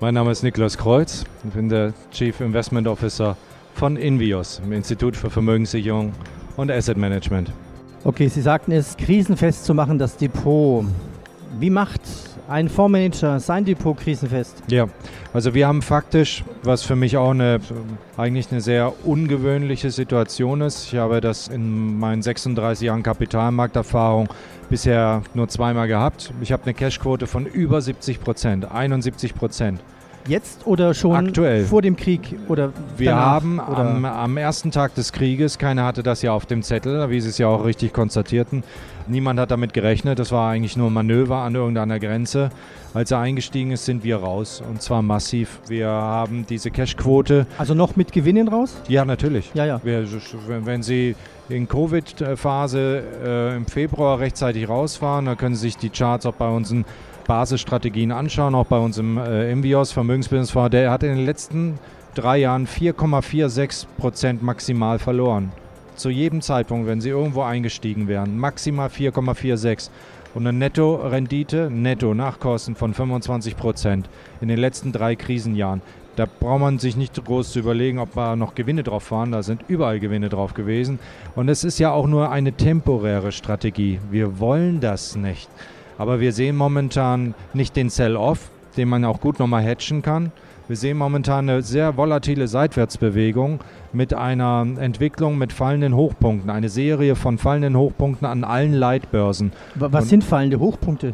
Mein 0.00 0.12
Name 0.12 0.30
ist 0.30 0.42
Niklas 0.42 0.76
Kreuz. 0.76 1.24
Ich 1.42 1.54
bin 1.54 1.70
der 1.70 1.94
Chief 2.10 2.38
Investment 2.42 2.86
Officer 2.86 3.34
von 3.72 3.96
Invios, 3.96 4.60
dem 4.62 4.72
Institut 4.72 5.16
für 5.16 5.30
Vermögenssicherung 5.30 6.12
und 6.58 6.70
Asset 6.70 6.98
Management. 6.98 7.50
Okay, 8.06 8.28
Sie 8.28 8.42
sagten 8.42 8.72
es, 8.72 8.98
krisenfest 8.98 9.64
zu 9.64 9.72
machen, 9.72 9.98
das 9.98 10.18
Depot. 10.18 10.84
Wie 11.58 11.70
macht 11.70 12.02
ein 12.48 12.68
Fondsmanager 12.68 13.40
sein 13.40 13.64
Depot 13.64 13.96
krisenfest? 13.96 14.62
Ja, 14.68 14.88
also 15.32 15.54
wir 15.54 15.66
haben 15.66 15.80
faktisch, 15.80 16.44
was 16.62 16.82
für 16.82 16.96
mich 16.96 17.16
auch 17.16 17.30
eine, 17.30 17.60
eigentlich 18.18 18.52
eine 18.52 18.60
sehr 18.60 18.92
ungewöhnliche 19.06 19.90
Situation 19.90 20.60
ist. 20.60 20.92
Ich 20.92 20.98
habe 20.98 21.22
das 21.22 21.48
in 21.48 21.98
meinen 21.98 22.20
36 22.20 22.84
Jahren 22.84 23.02
Kapitalmarkterfahrung 23.02 24.28
bisher 24.68 25.22
nur 25.32 25.48
zweimal 25.48 25.88
gehabt. 25.88 26.30
Ich 26.42 26.52
habe 26.52 26.64
eine 26.64 26.74
Cashquote 26.74 27.26
von 27.26 27.46
über 27.46 27.80
70 27.80 28.20
Prozent, 28.20 28.70
71 28.70 29.34
Prozent. 29.34 29.80
Jetzt 30.26 30.66
oder 30.66 30.94
schon 30.94 31.28
Aktuell. 31.28 31.66
vor 31.66 31.82
dem 31.82 31.96
Krieg 31.96 32.36
oder 32.48 32.72
Wir 32.96 33.10
danach, 33.10 33.24
haben 33.26 33.58
oder? 33.58 33.78
am, 33.78 34.04
am 34.06 34.36
ersten 34.38 34.70
Tag 34.70 34.94
des 34.94 35.12
Krieges, 35.12 35.58
keiner 35.58 35.84
hatte 35.84 36.02
das 36.02 36.22
ja 36.22 36.32
auf 36.32 36.46
dem 36.46 36.62
Zettel, 36.62 37.10
wie 37.10 37.20
Sie 37.20 37.28
es 37.28 37.36
ja 37.36 37.48
auch 37.48 37.66
richtig 37.66 37.92
konstatierten, 37.92 38.64
niemand 39.06 39.38
hat 39.38 39.50
damit 39.50 39.74
gerechnet, 39.74 40.18
das 40.18 40.32
war 40.32 40.50
eigentlich 40.50 40.78
nur 40.78 40.88
ein 40.88 40.94
Manöver 40.94 41.36
an 41.36 41.54
irgendeiner 41.54 42.00
Grenze. 42.00 42.48
Als 42.94 43.10
er 43.10 43.18
eingestiegen 43.18 43.72
ist, 43.72 43.84
sind 43.84 44.02
wir 44.02 44.16
raus 44.16 44.62
und 44.66 44.80
zwar 44.80 45.02
massiv. 45.02 45.60
Wir 45.68 45.88
haben 45.88 46.46
diese 46.48 46.70
Cash-Quote. 46.70 47.46
Also 47.58 47.74
noch 47.74 47.96
mit 47.96 48.12
Gewinnen 48.12 48.48
raus? 48.48 48.76
Ja, 48.88 49.04
natürlich. 49.04 49.50
Ja, 49.52 49.66
ja. 49.66 49.80
Wir, 49.82 50.06
wenn, 50.64 50.82
Sie 50.82 51.16
in 51.48 51.68
Covid-Phase 51.68 53.02
äh, 53.26 53.56
im 53.56 53.66
Februar 53.66 54.20
rechtzeitig 54.20 54.68
rausfahren, 54.68 55.26
dann 55.26 55.36
können 55.36 55.54
Sie 55.54 55.62
sich 55.62 55.76
die 55.76 55.90
Charts 55.90 56.24
auch 56.24 56.34
bei 56.34 56.48
unseren 56.48 56.86
Basisstrategien 57.26 58.12
anschauen, 58.12 58.54
auch 58.54 58.66
bei 58.66 58.78
unserem 58.78 59.18
äh, 59.18 59.50
Invios 59.50 59.92
Vermögensbildungsfonds. 59.92 60.70
Der 60.70 60.90
hat 60.90 61.02
in 61.02 61.16
den 61.16 61.24
letzten 61.24 61.78
drei 62.14 62.38
Jahren 62.38 62.66
4,46 62.66 63.86
Prozent 63.98 64.42
maximal 64.42 64.98
verloren. 64.98 65.52
Zu 65.96 66.10
jedem 66.10 66.40
Zeitpunkt, 66.40 66.86
wenn 66.86 67.00
Sie 67.00 67.10
irgendwo 67.10 67.42
eingestiegen 67.42 68.08
wären, 68.08 68.36
maximal 68.36 68.88
4,46 68.88 69.90
und 70.34 70.46
eine 70.46 70.58
Netto-Rendite, 70.58 71.70
netto 71.70 72.14
Nachkosten 72.14 72.74
von 72.74 72.92
25 72.92 73.56
Prozent 73.56 74.08
in 74.40 74.48
den 74.48 74.58
letzten 74.58 74.90
drei 74.92 75.14
Krisenjahren. 75.14 75.82
Da 76.16 76.26
braucht 76.26 76.60
man 76.60 76.78
sich 76.78 76.96
nicht 76.96 77.24
groß 77.24 77.52
zu 77.52 77.58
überlegen, 77.58 77.98
ob 77.98 78.14
da 78.14 78.36
noch 78.36 78.54
Gewinne 78.54 78.84
drauf 78.84 79.10
waren. 79.10 79.32
Da 79.32 79.42
sind 79.42 79.62
überall 79.66 79.98
Gewinne 79.98 80.28
drauf 80.28 80.54
gewesen. 80.54 81.00
Und 81.34 81.48
es 81.48 81.64
ist 81.64 81.78
ja 81.80 81.90
auch 81.90 82.06
nur 82.06 82.30
eine 82.30 82.52
temporäre 82.52 83.32
Strategie. 83.32 83.98
Wir 84.10 84.38
wollen 84.38 84.80
das 84.80 85.16
nicht. 85.16 85.48
Aber 85.98 86.20
wir 86.20 86.32
sehen 86.32 86.56
momentan 86.56 87.34
nicht 87.52 87.76
den 87.76 87.88
Sell-Off, 87.90 88.50
den 88.76 88.88
man 88.88 89.04
auch 89.04 89.20
gut 89.20 89.38
nochmal 89.38 89.64
hatchen 89.64 90.02
kann. 90.02 90.32
Wir 90.66 90.76
sehen 90.76 90.96
momentan 90.96 91.48
eine 91.48 91.60
sehr 91.62 91.96
volatile 91.96 92.48
Seitwärtsbewegung 92.48 93.60
mit 93.92 94.14
einer 94.14 94.66
Entwicklung 94.78 95.36
mit 95.36 95.52
fallenden 95.52 95.94
Hochpunkten, 95.94 96.50
eine 96.50 96.70
Serie 96.70 97.16
von 97.16 97.36
fallenden 97.38 97.76
Hochpunkten 97.76 98.26
an 98.26 98.44
allen 98.44 98.72
Leitbörsen. 98.72 99.52
Wa- 99.74 99.88
Was 99.92 100.04
Und- 100.04 100.08
sind 100.10 100.24
fallende 100.24 100.58
Hochpunkte? 100.58 101.08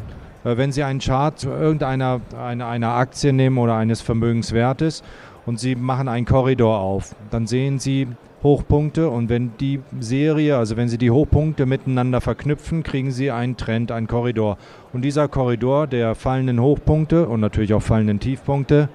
Äh, 0.45 0.57
Wenn 0.57 0.71
Sie 0.73 0.85
einen 0.85 1.01
Chart 1.01 1.43
irgendeiner 1.45 2.21
einer, 2.41 2.67
einer 2.69 2.91
Aktie 2.95 3.33
nehmen 3.33 3.59
oder 3.59 3.75
eines 3.75 4.01
Vermögenswertes 4.01 5.03
und 5.47 5.59
Sie 5.59 5.75
machen 5.75 6.09
einen 6.09 6.27
Korridor 6.27 6.79
auf, 6.79 7.15
dann 7.31 7.47
sehen 7.49 7.79
Sie 7.81 8.07
Hochpunkte 8.43 9.11
und 9.11 9.29
wenn 9.29 9.53
die 9.61 9.81
Serie, 10.01 10.57
also 10.57 10.77
wenn 10.77 10.89
Sie 10.89 10.97
die 10.97 11.11
Hochpunkte 11.11 11.67
miteinander 11.67 12.21
verknüpfen, 12.21 12.83
kriegen 12.83 13.11
Sie 13.11 13.31
einen 13.31 13.57
Trend, 13.57 13.93
einen 13.93 14.07
Korridor. 14.07 14.57
Und 14.93 15.03
dieser 15.03 15.29
Korridor 15.29 15.87
der 15.87 16.15
fallenden 16.15 16.61
Hochpunkte 16.61 17.29
und 17.29 17.41
natürlich 17.41 17.75
auch 17.75 17.83
fallenden 17.83 18.19
Tiefpunkte, 18.19 18.89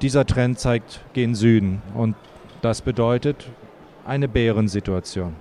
dieser 0.00 0.26
Trend 0.26 0.58
zeigt 0.58 1.00
gen 1.12 1.34
Süden 1.34 1.82
und 1.94 2.14
das 2.62 2.82
bedeutet 2.82 3.50
eine 4.04 4.28
Bärensituation. 4.28 5.34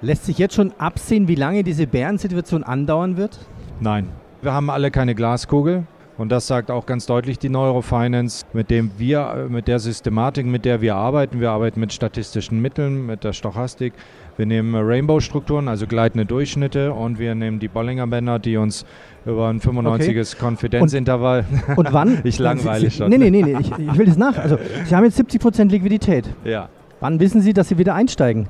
Lässt 0.00 0.26
sich 0.26 0.38
jetzt 0.38 0.54
schon 0.54 0.72
absehen, 0.78 1.26
wie 1.26 1.34
lange 1.34 1.64
diese 1.64 1.86
Bärensituation 1.86 2.64
andauern 2.64 3.16
wird? 3.16 3.38
Nein, 3.80 4.08
wir 4.42 4.52
haben 4.52 4.70
alle 4.70 4.90
keine 4.90 5.14
Glaskugel. 5.14 5.86
Und 6.18 6.32
das 6.32 6.48
sagt 6.48 6.72
auch 6.72 6.84
ganz 6.84 7.06
deutlich 7.06 7.38
die 7.38 7.48
Neurofinance, 7.48 8.44
mit 8.52 8.70
dem 8.70 8.90
wir, 8.98 9.46
mit 9.48 9.68
der 9.68 9.78
Systematik, 9.78 10.46
mit 10.46 10.64
der 10.64 10.80
wir 10.80 10.96
arbeiten. 10.96 11.40
Wir 11.40 11.50
arbeiten 11.50 11.78
mit 11.78 11.92
statistischen 11.92 12.60
Mitteln, 12.60 13.06
mit 13.06 13.22
der 13.22 13.32
Stochastik. 13.32 13.92
Wir 14.36 14.44
nehmen 14.44 14.74
Rainbow-Strukturen, 14.74 15.68
also 15.68 15.86
gleitende 15.86 16.26
Durchschnitte, 16.26 16.92
und 16.92 17.20
wir 17.20 17.36
nehmen 17.36 17.60
die 17.60 17.68
Bollinger 17.68 18.08
Bänder, 18.08 18.40
die 18.40 18.56
uns 18.56 18.84
über 19.24 19.48
ein 19.48 19.60
95er 19.60 20.36
Konfidenzintervall. 20.36 21.44
Und 21.76 21.92
wann? 21.92 22.20
ich 22.24 22.40
langweile 22.40 22.90
schon. 22.90 23.10
Nee, 23.10 23.18
nee, 23.18 23.30
nee, 23.30 23.42
nee 23.42 23.56
ich, 23.60 23.70
ich 23.70 23.98
will 23.98 24.06
das 24.06 24.16
nach. 24.16 24.36
Also, 24.38 24.58
Sie 24.86 24.96
haben 24.96 25.04
jetzt 25.04 25.20
70% 25.20 25.70
Liquidität. 25.70 26.28
Ja. 26.44 26.68
Wann 26.98 27.20
wissen 27.20 27.42
Sie, 27.42 27.52
dass 27.52 27.68
Sie 27.68 27.78
wieder 27.78 27.94
einsteigen? 27.94 28.48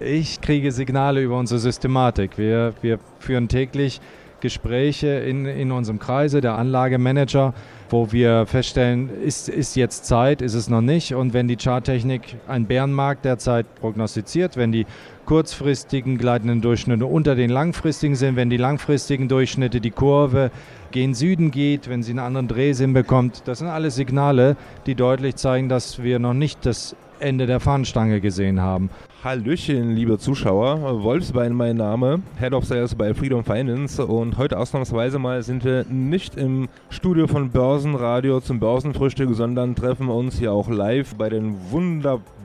Ich 0.00 0.40
kriege 0.40 0.72
Signale 0.72 1.22
über 1.22 1.38
unsere 1.38 1.60
Systematik. 1.60 2.38
Wir, 2.38 2.72
wir 2.80 2.98
führen 3.18 3.48
täglich 3.48 4.00
Gespräche 4.44 5.06
in, 5.06 5.46
in 5.46 5.72
unserem 5.72 5.98
Kreise, 5.98 6.42
der 6.42 6.58
Anlagemanager, 6.58 7.54
wo 7.88 8.12
wir 8.12 8.44
feststellen, 8.44 9.08
ist, 9.22 9.48
ist 9.48 9.74
jetzt 9.74 10.04
Zeit, 10.04 10.42
ist 10.42 10.52
es 10.52 10.68
noch 10.68 10.82
nicht. 10.82 11.14
Und 11.14 11.32
wenn 11.32 11.48
die 11.48 11.56
Charttechnik 11.56 12.36
einen 12.46 12.66
Bärenmarkt 12.66 13.24
derzeit 13.24 13.74
prognostiziert, 13.76 14.58
wenn 14.58 14.70
die 14.70 14.84
kurzfristigen 15.24 16.18
gleitenden 16.18 16.60
Durchschnitte 16.60 17.06
unter 17.06 17.36
den 17.36 17.48
langfristigen 17.48 18.16
sind, 18.16 18.36
wenn 18.36 18.50
die 18.50 18.58
langfristigen 18.58 19.28
Durchschnitte 19.28 19.80
die 19.80 19.90
Kurve 19.90 20.50
gen 20.90 21.14
Süden 21.14 21.50
geht, 21.50 21.88
wenn 21.88 22.02
sie 22.02 22.12
einen 22.12 22.18
anderen 22.18 22.46
Drehsinn 22.46 22.92
bekommt, 22.92 23.44
das 23.46 23.60
sind 23.60 23.68
alles 23.68 23.94
Signale, 23.94 24.58
die 24.84 24.94
deutlich 24.94 25.36
zeigen, 25.36 25.70
dass 25.70 26.02
wir 26.02 26.18
noch 26.18 26.34
nicht 26.34 26.66
das 26.66 26.94
Ende 27.20 27.46
der 27.46 27.60
Fahnenstange 27.60 28.20
gesehen 28.20 28.60
haben. 28.60 28.90
Hallöchen, 29.22 29.94
liebe 29.94 30.18
Zuschauer. 30.18 31.02
Wolfsbein 31.02 31.54
mein 31.54 31.76
Name, 31.76 32.20
Head 32.38 32.52
of 32.52 32.64
Sales 32.64 32.94
bei 32.94 33.14
Freedom 33.14 33.44
Finance 33.44 34.04
und 34.04 34.36
heute 34.36 34.58
ausnahmsweise 34.58 35.18
mal 35.18 35.42
sind 35.42 35.64
wir 35.64 35.84
nicht 35.88 36.36
im 36.36 36.68
Studio 36.90 37.26
von 37.26 37.50
Börsenradio 37.50 38.40
zum 38.40 38.60
Börsenfrühstück, 38.60 39.34
sondern 39.34 39.74
treffen 39.74 40.08
uns 40.08 40.38
hier 40.38 40.52
auch 40.52 40.68
live 40.68 41.14
bei 41.14 41.30
den 41.30 41.56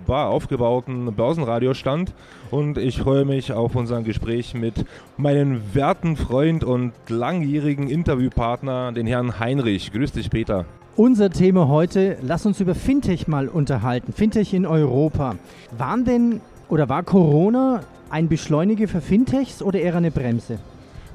wunderbar 0.10 0.30
aufgebauten 0.30 1.13
Börsenradiostand 1.13 2.13
und 2.50 2.80
ich 2.80 3.00
freue 3.00 3.25
mich 3.25 3.54
auf 3.54 3.75
unser 3.75 4.01
Gespräch 4.01 4.56
mit 4.56 4.84
meinem 5.18 5.62
werten 5.75 6.18
Freund 6.18 6.63
und 6.63 6.94
langjährigen 7.10 7.88
Interviewpartner, 7.88 8.92
den 8.92 9.06
Herrn 9.06 9.39
Heinrich. 9.39 9.92
Grüß 9.92 10.13
dich, 10.13 10.32
Peter. 10.32 10.66
Unser 10.96 11.30
Thema 11.30 11.68
heute, 11.68 12.18
lass 12.24 12.48
uns 12.48 12.60
über 12.60 12.74
Fintech 12.74 13.28
mal 13.28 13.48
unterhalten. 13.48 14.12
Fintech 14.12 14.56
in 14.56 14.66
Europa. 14.66 15.36
Waren 15.78 16.06
denn 16.06 16.42
oder 16.70 16.89
war 16.89 17.04
Corona 17.04 17.82
ein 18.10 18.30
Beschleuniger 18.30 18.88
für 18.88 19.01
Fintechs 19.01 19.62
oder 19.62 19.80
eher 19.80 19.96
eine 19.96 20.10
Bremse? 20.10 20.58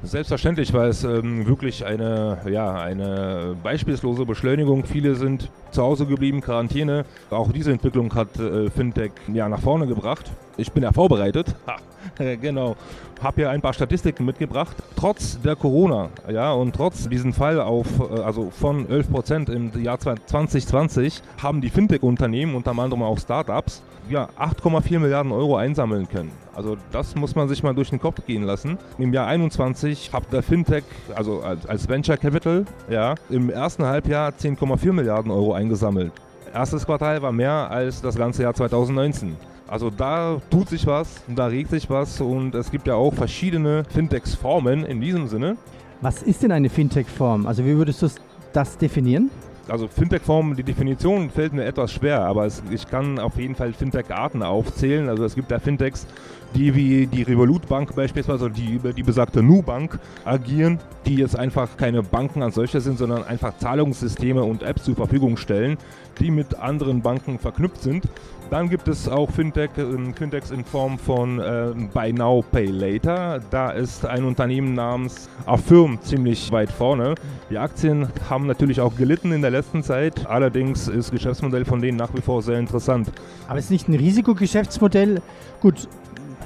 Selbstverständlich 0.05 0.73
war 0.75 0.85
es 0.85 1.03
ähm, 1.03 1.47
wirklich 1.47 1.85
eine, 1.85 2.39
ja, 2.51 2.75
eine 2.75 3.57
beispielslose 3.63 4.27
Beschleunigung. 4.27 4.85
Viele 4.85 5.15
sind 5.15 5.51
zu 5.71 5.83
Hause 5.83 6.05
geblieben, 6.05 6.43
Quarantäne. 6.43 7.07
Auch 7.31 7.51
diese 7.51 7.73
Entwicklung 7.73 8.15
hat 8.15 8.39
äh, 8.39 8.69
Fintech 8.69 9.13
ja, 9.33 9.49
nach 9.49 9.61
vorne 9.61 9.87
gebracht. 9.87 10.31
Ich 10.59 10.71
bin 10.73 10.83
ja 10.83 10.93
vorbereitet. 10.93 11.55
Ha, 11.67 11.77
genau. 12.41 12.77
Habe 13.23 13.37
hier 13.37 13.51
ein 13.51 13.63
paar 13.63 13.73
Statistiken 13.73 14.27
mitgebracht. 14.27 14.77
Trotz 14.95 15.41
der 15.41 15.57
Corona, 15.57 16.11
ja, 16.31 16.53
und 16.53 16.75
trotz 16.77 17.09
diesem 17.09 17.33
Fall 17.33 17.59
auf, 17.59 17.87
äh, 17.99 18.21
also 18.21 18.51
von 18.51 18.89
11 18.89 19.11
Prozent 19.11 19.49
im 19.49 19.73
Jahr 19.83 19.99
2020, 19.99 21.23
haben 21.43 21.63
die 21.63 21.71
Fintech-Unternehmen, 21.71 22.55
unter 22.55 22.73
anderem 22.73 23.03
auch 23.03 23.19
Startups, 23.19 23.83
ja, 24.09 24.29
8,4 24.39 24.99
Milliarden 24.99 25.33
Euro 25.33 25.57
einsammeln 25.57 26.09
können. 26.09 26.31
Also 26.55 26.77
das 26.93 27.15
muss 27.15 27.35
man 27.35 27.49
sich 27.49 27.63
mal 27.63 27.75
durch 27.75 27.91
den 27.91 28.01
Kopf 28.01 28.25
gehen 28.27 28.45
lassen. 28.45 28.79
Im 28.99 29.13
Jahr 29.13 29.27
21 29.27 30.13
hat 30.13 30.33
der 30.33 30.43
Fintech, 30.43 30.85
also 31.15 31.41
als, 31.41 31.89
Venture 31.89 32.17
Capital, 32.17 32.65
ja, 32.89 33.15
im 33.31 33.51
ersten 33.51 33.85
Halbjahr 33.85 34.31
10,4 34.31 34.93
Milliarden 34.93 35.31
Euro 35.31 35.53
eingesammelt. 35.53 36.13
Erstes 36.53 36.87
Quartal 36.87 37.21
war 37.23 37.33
mehr 37.33 37.71
als 37.71 38.01
das 38.01 38.17
ganze 38.17 38.45
Jahr 38.45 38.55
2019. 38.55 39.37
Also 39.67 39.91
da 39.91 40.41
tut 40.51 40.69
sich 40.69 40.87
was, 40.87 41.23
da 41.27 41.47
regt 41.47 41.71
sich 41.71 41.89
was 41.91 42.21
und 42.21 42.55
es 42.55 42.71
gibt 42.71 42.87
ja 42.87 42.95
auch 42.95 43.13
verschiedene 43.13 43.85
Fintechs-Formen 43.89 44.85
in 44.85 45.01
diesem 45.01 45.27
Sinne. 45.27 45.57
Was 46.01 46.23
ist 46.23 46.43
denn 46.43 46.53
eine 46.53 46.69
Fintech-Form? 46.69 47.47
Also 47.47 47.65
wie 47.65 47.77
würdest 47.77 48.03
du 48.03 48.09
das 48.53 48.77
definieren? 48.77 49.31
Also 49.69 49.89
Fintech-Form, 49.89 50.57
die 50.57 50.63
Definition 50.63 51.31
fällt 51.31 51.53
mir 51.53 51.65
etwas 51.65 51.93
schwer, 51.93 52.21
aber 52.21 52.45
es, 52.45 52.63
ich 52.71 52.87
kann 52.87 53.19
auf 53.19 53.37
jeden 53.37 53.55
Fall 53.55 53.73
Fintech-Arten 53.73 54.43
aufzählen. 54.43 55.09
Also 55.09 55.25
es 55.25 55.35
gibt 55.35 55.51
ja 55.51 55.59
Fintechs, 55.59 56.07
die 56.55 56.75
wie 56.75 57.07
die 57.07 57.23
Revolut 57.23 57.67
Bank 57.69 57.95
beispielsweise, 57.97 58.51
die 58.51 58.75
über 58.75 58.93
die 58.93 59.03
besagte 59.03 59.43
Nu-Bank 59.43 59.99
agieren, 60.25 60.79
die 61.07 61.17
jetzt 61.17 61.37
einfach 61.37 61.77
keine 61.77 62.03
Banken 62.03 62.43
als 62.43 62.57
solche 62.57 62.81
sind, 62.81 62.99
sondern 62.99 63.25
einfach 63.25 63.57
Zahlungssysteme 63.57 64.43
und 64.43 64.63
Apps 64.63 64.85
zur 64.85 64.97
Verfügung 64.97 65.37
stellen, 65.37 65.79
die 66.21 66.31
mit 66.31 66.59
anderen 66.59 67.03
Banken 67.03 67.39
verknüpft 67.39 67.83
sind. 67.83 68.05
Dann 68.51 68.69
gibt 68.69 68.89
es 68.89 69.09
auch 69.09 69.31
Fintech, 69.31 69.71
Fintechs 70.17 70.51
in 70.51 70.65
Form 70.65 70.99
von 70.99 71.41
äh, 71.41 71.73
Buy 71.93 72.13
Now, 72.13 72.45
Pay 72.53 72.67
Later. 72.67 73.41
Da 73.51 73.71
ist 73.71 74.07
ein 74.07 74.25
Unternehmen 74.25 74.75
namens 74.75 75.29
Affirm 75.47 75.99
ziemlich 76.03 76.53
weit 76.53 76.71
vorne. 76.71 77.15
Die 77.51 77.59
Aktien 77.59 78.09
haben 78.29 78.47
natürlich 78.47 78.81
auch 78.81 78.95
gelitten 78.97 79.33
in 79.33 79.43
der 79.43 79.51
letzten 79.51 79.83
Zeit. 79.83 80.27
Allerdings 80.27 80.89
ist 80.89 81.07
das 81.07 81.11
Geschäftsmodell 81.11 81.65
von 81.65 81.81
denen 81.81 81.97
nach 81.97 82.15
wie 82.15 82.21
vor 82.21 82.43
sehr 82.43 82.59
interessant. 82.59 83.11
Aber 83.49 83.59
es 83.59 83.67
ist 83.67 83.71
nicht 83.71 83.89
ein 83.89 83.95
Risikogeschäftsmodell. 83.95 85.21
Gut, 85.61 85.89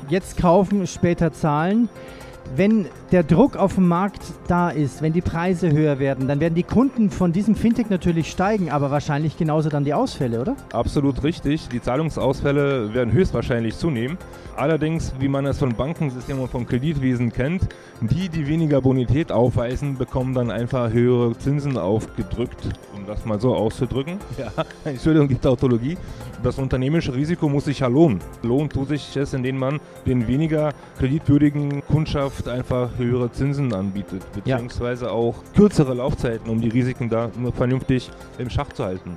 jetzt 0.09 0.39
kaufen, 0.39 0.87
später 0.87 1.33
zahlen. 1.33 1.89
Wenn 2.57 2.87
der 3.13 3.23
Druck 3.23 3.57
auf 3.57 3.75
dem 3.75 3.89
Markt 3.89 4.23
da 4.49 4.71
ist, 4.71 5.03
wenn 5.03 5.13
die 5.13 5.21
Preise 5.21 5.71
höher 5.71 5.99
werden, 5.99 6.29
dann 6.29 6.41
werden 6.41 6.55
die 6.55 6.63
Kunden 6.63 7.11
von 7.11 7.33
diesem 7.33 7.55
Fintech 7.55 7.91
natürlich 7.91 8.31
steigen, 8.31 8.71
aber 8.71 8.91
wahrscheinlich 8.91 9.37
genauso 9.37 9.69
dann 9.69 9.85
die 9.85 9.95
Ausfälle, 9.95 10.41
oder? 10.41 10.57
Absolut 10.73 11.23
richtig. 11.23 11.69
Die 11.69 11.81
Zahlungsausfälle 11.81 12.93
werden 12.95 13.13
höchstwahrscheinlich 13.13 13.77
zunehmen. 13.77 14.19
Allerdings, 14.57 15.13
wie 15.21 15.29
man 15.29 15.47
es 15.47 15.59
von 15.59 15.75
Bankensystemen 15.75 16.43
und 16.43 16.51
vom 16.51 16.67
Kreditwesen 16.67 17.33
kennt, 17.33 17.63
die, 18.01 18.29
die 18.29 18.49
weniger 18.49 18.81
Bonität 18.81 19.31
aufweisen, 19.31 19.97
bekommen 19.97 20.35
dann 20.35 20.51
einfach 20.51 20.93
höhere 20.93 21.37
Zinsen 21.39 21.77
aufgedrückt, 21.77 22.69
um 22.95 23.07
das 23.07 23.25
mal 23.25 23.41
so 23.41 23.55
auszudrücken. 23.55 24.19
Ja, 24.37 24.51
Entschuldigung, 24.85 25.29
die 25.29 25.37
Tautologie. 25.37 25.97
Das 26.43 26.59
unternehmerische 26.59 27.15
Risiko 27.15 27.49
muss 27.49 27.67
sich 27.67 27.81
ja 27.81 27.87
lohnen. 27.87 28.21
Lohnt 28.43 28.73
tut 28.73 28.89
sich 28.89 29.17
es, 29.17 29.33
indem 29.33 29.59
man 29.59 29.81
den 30.07 30.27
weniger 30.27 30.73
kreditwürdigen 30.99 31.85
Kundschaft 31.87 32.38
einfach 32.47 32.91
höhere 32.99 33.33
Zinsen 33.33 33.73
anbietet, 33.73 34.23
beziehungsweise 34.33 35.07
ja. 35.07 35.11
auch 35.11 35.35
kürzere 35.57 35.95
Laufzeiten, 35.95 36.51
um 36.51 36.61
die 36.61 36.69
Risiken 36.69 37.09
da 37.09 37.31
vernünftig 37.57 38.11
im 38.39 38.51
Schach 38.51 38.73
zu 38.73 38.85
halten. 38.85 39.17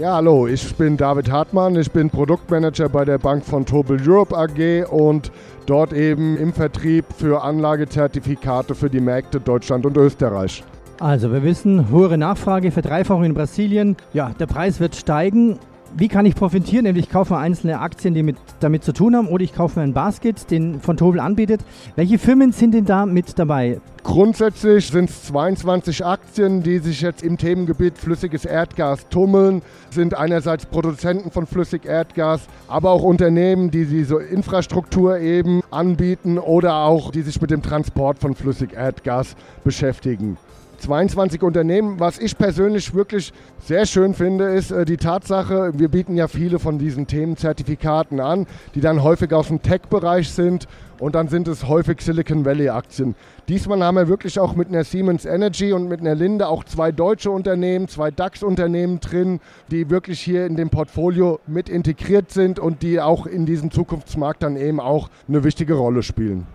Ja, 0.00 0.16
hallo, 0.16 0.46
ich 0.46 0.74
bin 0.74 0.96
David 0.98 1.30
Hartmann, 1.30 1.76
ich 1.76 1.90
bin 1.90 2.10
Produktmanager 2.10 2.88
bei 2.88 3.04
der 3.04 3.16
Bank 3.16 3.44
von 3.44 3.64
Tobel 3.64 3.98
Europe 4.06 4.36
AG 4.36 4.84
und 4.90 5.32
dort 5.64 5.94
eben 5.94 6.36
im 6.36 6.52
Vertrieb 6.52 7.06
für 7.16 7.42
Anlagezertifikate 7.42 8.74
für 8.74 8.90
die 8.90 9.00
Märkte 9.00 9.40
Deutschland 9.40 9.86
und 9.86 9.96
Österreich. 9.96 10.64
Also, 11.00 11.32
wir 11.32 11.42
wissen, 11.42 11.90
hohe 11.90 12.16
Nachfrage, 12.18 12.70
Verdreifachung 12.70 13.24
in 13.24 13.34
Brasilien. 13.34 13.96
Ja, 14.12 14.32
der 14.38 14.46
Preis 14.46 14.80
wird 14.80 14.96
steigen. 14.96 15.58
Wie 15.96 16.08
kann 16.08 16.26
ich 16.26 16.34
profitieren? 16.34 16.84
Nämlich 16.84 17.06
ich 17.06 17.10
kaufe 17.10 17.36
einzelne 17.36 17.80
Aktien, 17.80 18.14
die 18.14 18.22
mit, 18.22 18.36
damit 18.60 18.84
zu 18.84 18.92
tun 18.92 19.14
haben, 19.14 19.28
oder 19.28 19.44
ich 19.44 19.54
kaufe 19.54 19.78
mir 19.78 19.84
einen 19.84 19.94
Basket, 19.94 20.50
den 20.50 20.80
von 20.80 20.96
Tobel 20.96 21.20
anbietet. 21.20 21.60
Welche 21.94 22.18
Firmen 22.18 22.52
sind 22.52 22.74
denn 22.74 22.84
da 22.84 23.06
mit 23.06 23.38
dabei? 23.38 23.80
Grundsätzlich 24.02 24.86
sind 24.86 25.10
es 25.10 25.24
22 25.24 26.04
Aktien, 26.04 26.62
die 26.62 26.78
sich 26.78 27.00
jetzt 27.00 27.22
im 27.22 27.38
Themengebiet 27.38 27.98
flüssiges 27.98 28.44
Erdgas 28.44 29.08
tummeln, 29.08 29.62
sind 29.90 30.14
einerseits 30.14 30.64
Produzenten 30.66 31.30
von 31.30 31.46
flüssig 31.46 31.84
Erdgas, 31.84 32.42
aber 32.68 32.90
auch 32.90 33.02
Unternehmen, 33.02 33.70
die 33.70 33.84
diese 33.84 34.16
Infrastruktur 34.22 35.18
eben 35.18 35.62
anbieten 35.70 36.38
oder 36.38 36.76
auch 36.76 37.10
die 37.10 37.22
sich 37.22 37.40
mit 37.40 37.50
dem 37.50 37.62
Transport 37.62 38.20
von 38.20 38.34
flüssig 38.34 38.74
Erdgas 38.74 39.34
beschäftigen. 39.64 40.36
22 40.76 41.42
Unternehmen. 41.42 42.00
Was 42.00 42.18
ich 42.18 42.36
persönlich 42.36 42.94
wirklich 42.94 43.32
sehr 43.60 43.86
schön 43.86 44.14
finde, 44.14 44.46
ist 44.46 44.70
äh, 44.70 44.84
die 44.84 44.96
Tatsache, 44.96 45.72
wir 45.74 45.88
bieten 45.88 46.16
ja 46.16 46.28
viele 46.28 46.58
von 46.58 46.78
diesen 46.78 47.06
Themenzertifikaten 47.06 48.20
an, 48.20 48.46
die 48.74 48.80
dann 48.80 49.02
häufig 49.02 49.32
aus 49.32 49.48
dem 49.48 49.62
Tech-Bereich 49.62 50.30
sind 50.30 50.68
und 50.98 51.14
dann 51.14 51.28
sind 51.28 51.48
es 51.48 51.68
häufig 51.68 52.00
Silicon 52.00 52.44
Valley-Aktien. 52.44 53.14
Diesmal 53.48 53.82
haben 53.82 53.96
wir 53.96 54.08
wirklich 54.08 54.38
auch 54.38 54.54
mit 54.54 54.68
einer 54.68 54.84
Siemens 54.84 55.24
Energy 55.24 55.72
und 55.72 55.88
mit 55.88 56.00
einer 56.00 56.14
Linde 56.14 56.48
auch 56.48 56.64
zwei 56.64 56.92
deutsche 56.92 57.30
Unternehmen, 57.30 57.88
zwei 57.88 58.10
DAX-Unternehmen 58.10 59.00
drin, 59.00 59.40
die 59.70 59.90
wirklich 59.90 60.20
hier 60.20 60.46
in 60.46 60.56
dem 60.56 60.70
Portfolio 60.70 61.40
mit 61.46 61.68
integriert 61.68 62.30
sind 62.30 62.58
und 62.58 62.82
die 62.82 63.00
auch 63.00 63.26
in 63.26 63.46
diesem 63.46 63.70
Zukunftsmarkt 63.70 64.42
dann 64.42 64.56
eben 64.56 64.80
auch 64.80 65.08
eine 65.28 65.44
wichtige 65.44 65.74
Rolle 65.74 66.02
spielen. 66.02 66.46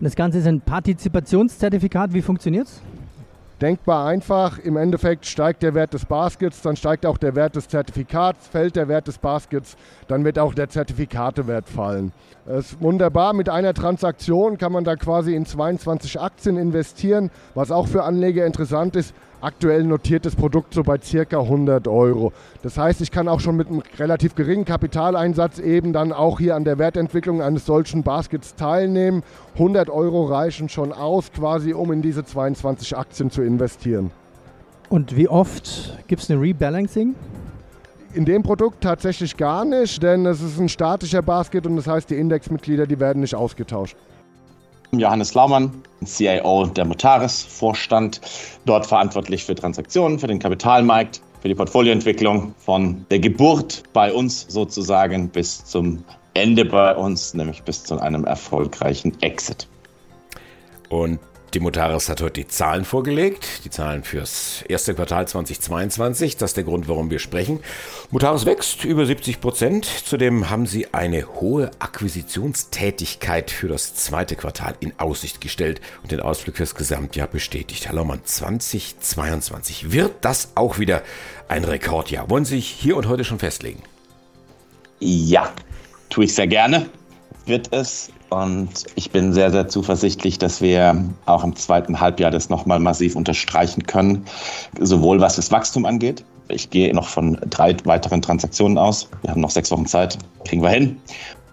Das 0.00 0.14
Ganze 0.14 0.38
ist 0.38 0.46
ein 0.46 0.60
Partizipationszertifikat. 0.60 2.12
Wie 2.12 2.20
funktioniert 2.22 2.66
es? 2.66 2.82
Denkbar 3.62 4.06
einfach, 4.06 4.58
im 4.58 4.76
Endeffekt 4.76 5.24
steigt 5.24 5.62
der 5.62 5.72
Wert 5.72 5.94
des 5.94 6.04
Baskets, 6.04 6.60
dann 6.60 6.76
steigt 6.76 7.06
auch 7.06 7.16
der 7.16 7.34
Wert 7.34 7.56
des 7.56 7.68
Zertifikats, 7.68 8.48
fällt 8.48 8.76
der 8.76 8.86
Wert 8.86 9.08
des 9.08 9.16
Baskets, 9.16 9.78
dann 10.08 10.26
wird 10.26 10.38
auch 10.38 10.52
der 10.52 10.68
Zertifikatewert 10.68 11.66
fallen. 11.66 12.12
Es 12.44 12.72
ist 12.72 12.82
wunderbar, 12.82 13.32
mit 13.32 13.48
einer 13.48 13.72
Transaktion 13.72 14.58
kann 14.58 14.72
man 14.72 14.84
da 14.84 14.96
quasi 14.96 15.34
in 15.34 15.46
22 15.46 16.20
Aktien 16.20 16.58
investieren, 16.58 17.30
was 17.54 17.70
auch 17.70 17.88
für 17.88 18.02
Anleger 18.04 18.44
interessant 18.44 18.94
ist 18.94 19.14
aktuell 19.46 19.84
notiertes 19.84 20.34
Produkt 20.34 20.74
so 20.74 20.82
bei 20.82 20.98
circa 21.00 21.40
100 21.40 21.86
Euro. 21.86 22.32
Das 22.62 22.76
heißt, 22.76 23.00
ich 23.00 23.12
kann 23.12 23.28
auch 23.28 23.38
schon 23.38 23.56
mit 23.56 23.68
einem 23.68 23.82
relativ 23.96 24.34
geringen 24.34 24.64
Kapitaleinsatz 24.64 25.60
eben 25.60 25.92
dann 25.92 26.12
auch 26.12 26.40
hier 26.40 26.56
an 26.56 26.64
der 26.64 26.78
Wertentwicklung 26.78 27.40
eines 27.40 27.64
solchen 27.64 28.02
Baskets 28.02 28.56
teilnehmen. 28.56 29.22
100 29.54 29.88
Euro 29.88 30.24
reichen 30.24 30.68
schon 30.68 30.92
aus, 30.92 31.30
quasi 31.32 31.72
um 31.72 31.92
in 31.92 32.02
diese 32.02 32.24
22 32.24 32.96
Aktien 32.96 33.30
zu 33.30 33.42
investieren. 33.42 34.10
Und 34.88 35.16
wie 35.16 35.28
oft 35.28 35.96
gibt 36.08 36.22
es 36.22 36.30
eine 36.30 36.40
Rebalancing? 36.40 37.14
In 38.14 38.24
dem 38.24 38.42
Produkt 38.42 38.82
tatsächlich 38.82 39.36
gar 39.36 39.64
nicht, 39.64 40.02
denn 40.02 40.26
es 40.26 40.40
ist 40.40 40.58
ein 40.58 40.68
statischer 40.68 41.22
Basket 41.22 41.66
und 41.66 41.76
das 41.76 41.86
heißt, 41.86 42.10
die 42.10 42.16
Indexmitglieder, 42.16 42.86
die 42.86 42.98
werden 42.98 43.20
nicht 43.20 43.34
ausgetauscht. 43.34 43.96
Johannes 44.98 45.34
Laumann, 45.34 45.82
CIO 46.04 46.66
der 46.66 46.84
Mutaris, 46.84 47.42
Vorstand, 47.42 48.20
dort 48.64 48.86
verantwortlich 48.86 49.44
für 49.44 49.54
Transaktionen, 49.54 50.18
für 50.18 50.26
den 50.26 50.38
Kapitalmarkt, 50.38 51.20
für 51.40 51.48
die 51.48 51.54
Portfolioentwicklung 51.54 52.54
von 52.58 53.06
der 53.10 53.18
Geburt 53.18 53.82
bei 53.92 54.12
uns 54.12 54.46
sozusagen 54.48 55.28
bis 55.28 55.64
zum 55.64 56.04
Ende 56.34 56.64
bei 56.64 56.94
uns, 56.94 57.34
nämlich 57.34 57.62
bis 57.62 57.84
zu 57.84 57.98
einem 57.98 58.24
erfolgreichen 58.24 59.20
Exit. 59.22 59.68
Und 60.88 61.18
Mutaris 61.60 62.08
hat 62.08 62.20
heute 62.20 62.40
die 62.40 62.48
Zahlen 62.48 62.84
vorgelegt, 62.84 63.64
die 63.64 63.70
Zahlen 63.70 64.04
fürs 64.04 64.64
erste 64.68 64.94
Quartal 64.94 65.28
2022. 65.28 66.36
Das 66.36 66.50
ist 66.50 66.56
der 66.56 66.64
Grund, 66.64 66.88
warum 66.88 67.10
wir 67.10 67.18
sprechen. 67.18 67.60
Mutaris 68.10 68.46
wächst 68.46 68.84
über 68.84 69.06
70 69.06 69.40
Prozent. 69.40 69.84
Zudem 69.84 70.50
haben 70.50 70.66
sie 70.66 70.92
eine 70.94 71.26
hohe 71.40 71.70
Akquisitionstätigkeit 71.78 73.50
für 73.50 73.68
das 73.68 73.94
zweite 73.94 74.36
Quartal 74.36 74.74
in 74.80 74.92
Aussicht 74.98 75.40
gestellt 75.40 75.80
und 76.02 76.12
den 76.12 76.20
Ausblick 76.20 76.56
fürs 76.56 76.74
Gesamtjahr 76.74 77.28
bestätigt. 77.28 77.86
Herr 77.86 77.94
Laumann, 77.94 78.20
2022 78.24 79.92
wird 79.92 80.12
das 80.22 80.52
auch 80.54 80.78
wieder 80.78 81.02
ein 81.48 81.64
Rekordjahr. 81.64 82.28
Wollen 82.30 82.44
Sie 82.44 82.56
sich 82.56 82.68
hier 82.68 82.96
und 82.96 83.08
heute 83.08 83.24
schon 83.24 83.38
festlegen? 83.38 83.82
Ja, 85.00 85.52
tue 86.08 86.24
ich 86.24 86.34
sehr 86.34 86.46
gerne. 86.46 86.88
Wird 87.44 87.72
es 87.72 88.10
und 88.30 88.84
ich 88.94 89.10
bin 89.10 89.32
sehr, 89.32 89.50
sehr 89.50 89.68
zuversichtlich, 89.68 90.38
dass 90.38 90.60
wir 90.60 91.04
auch 91.26 91.44
im 91.44 91.54
zweiten 91.56 92.00
Halbjahr 92.00 92.30
das 92.30 92.48
nochmal 92.48 92.80
massiv 92.80 93.16
unterstreichen 93.16 93.84
können, 93.84 94.24
sowohl 94.80 95.20
was 95.20 95.36
das 95.36 95.50
Wachstum 95.50 95.84
angeht. 95.84 96.24
Ich 96.48 96.70
gehe 96.70 96.94
noch 96.94 97.08
von 97.08 97.38
drei 97.50 97.76
weiteren 97.84 98.22
Transaktionen 98.22 98.78
aus. 98.78 99.08
Wir 99.22 99.30
haben 99.30 99.40
noch 99.40 99.50
sechs 99.50 99.70
Wochen 99.70 99.86
Zeit, 99.86 100.18
kriegen 100.44 100.62
wir 100.62 100.70
hin. 100.70 101.00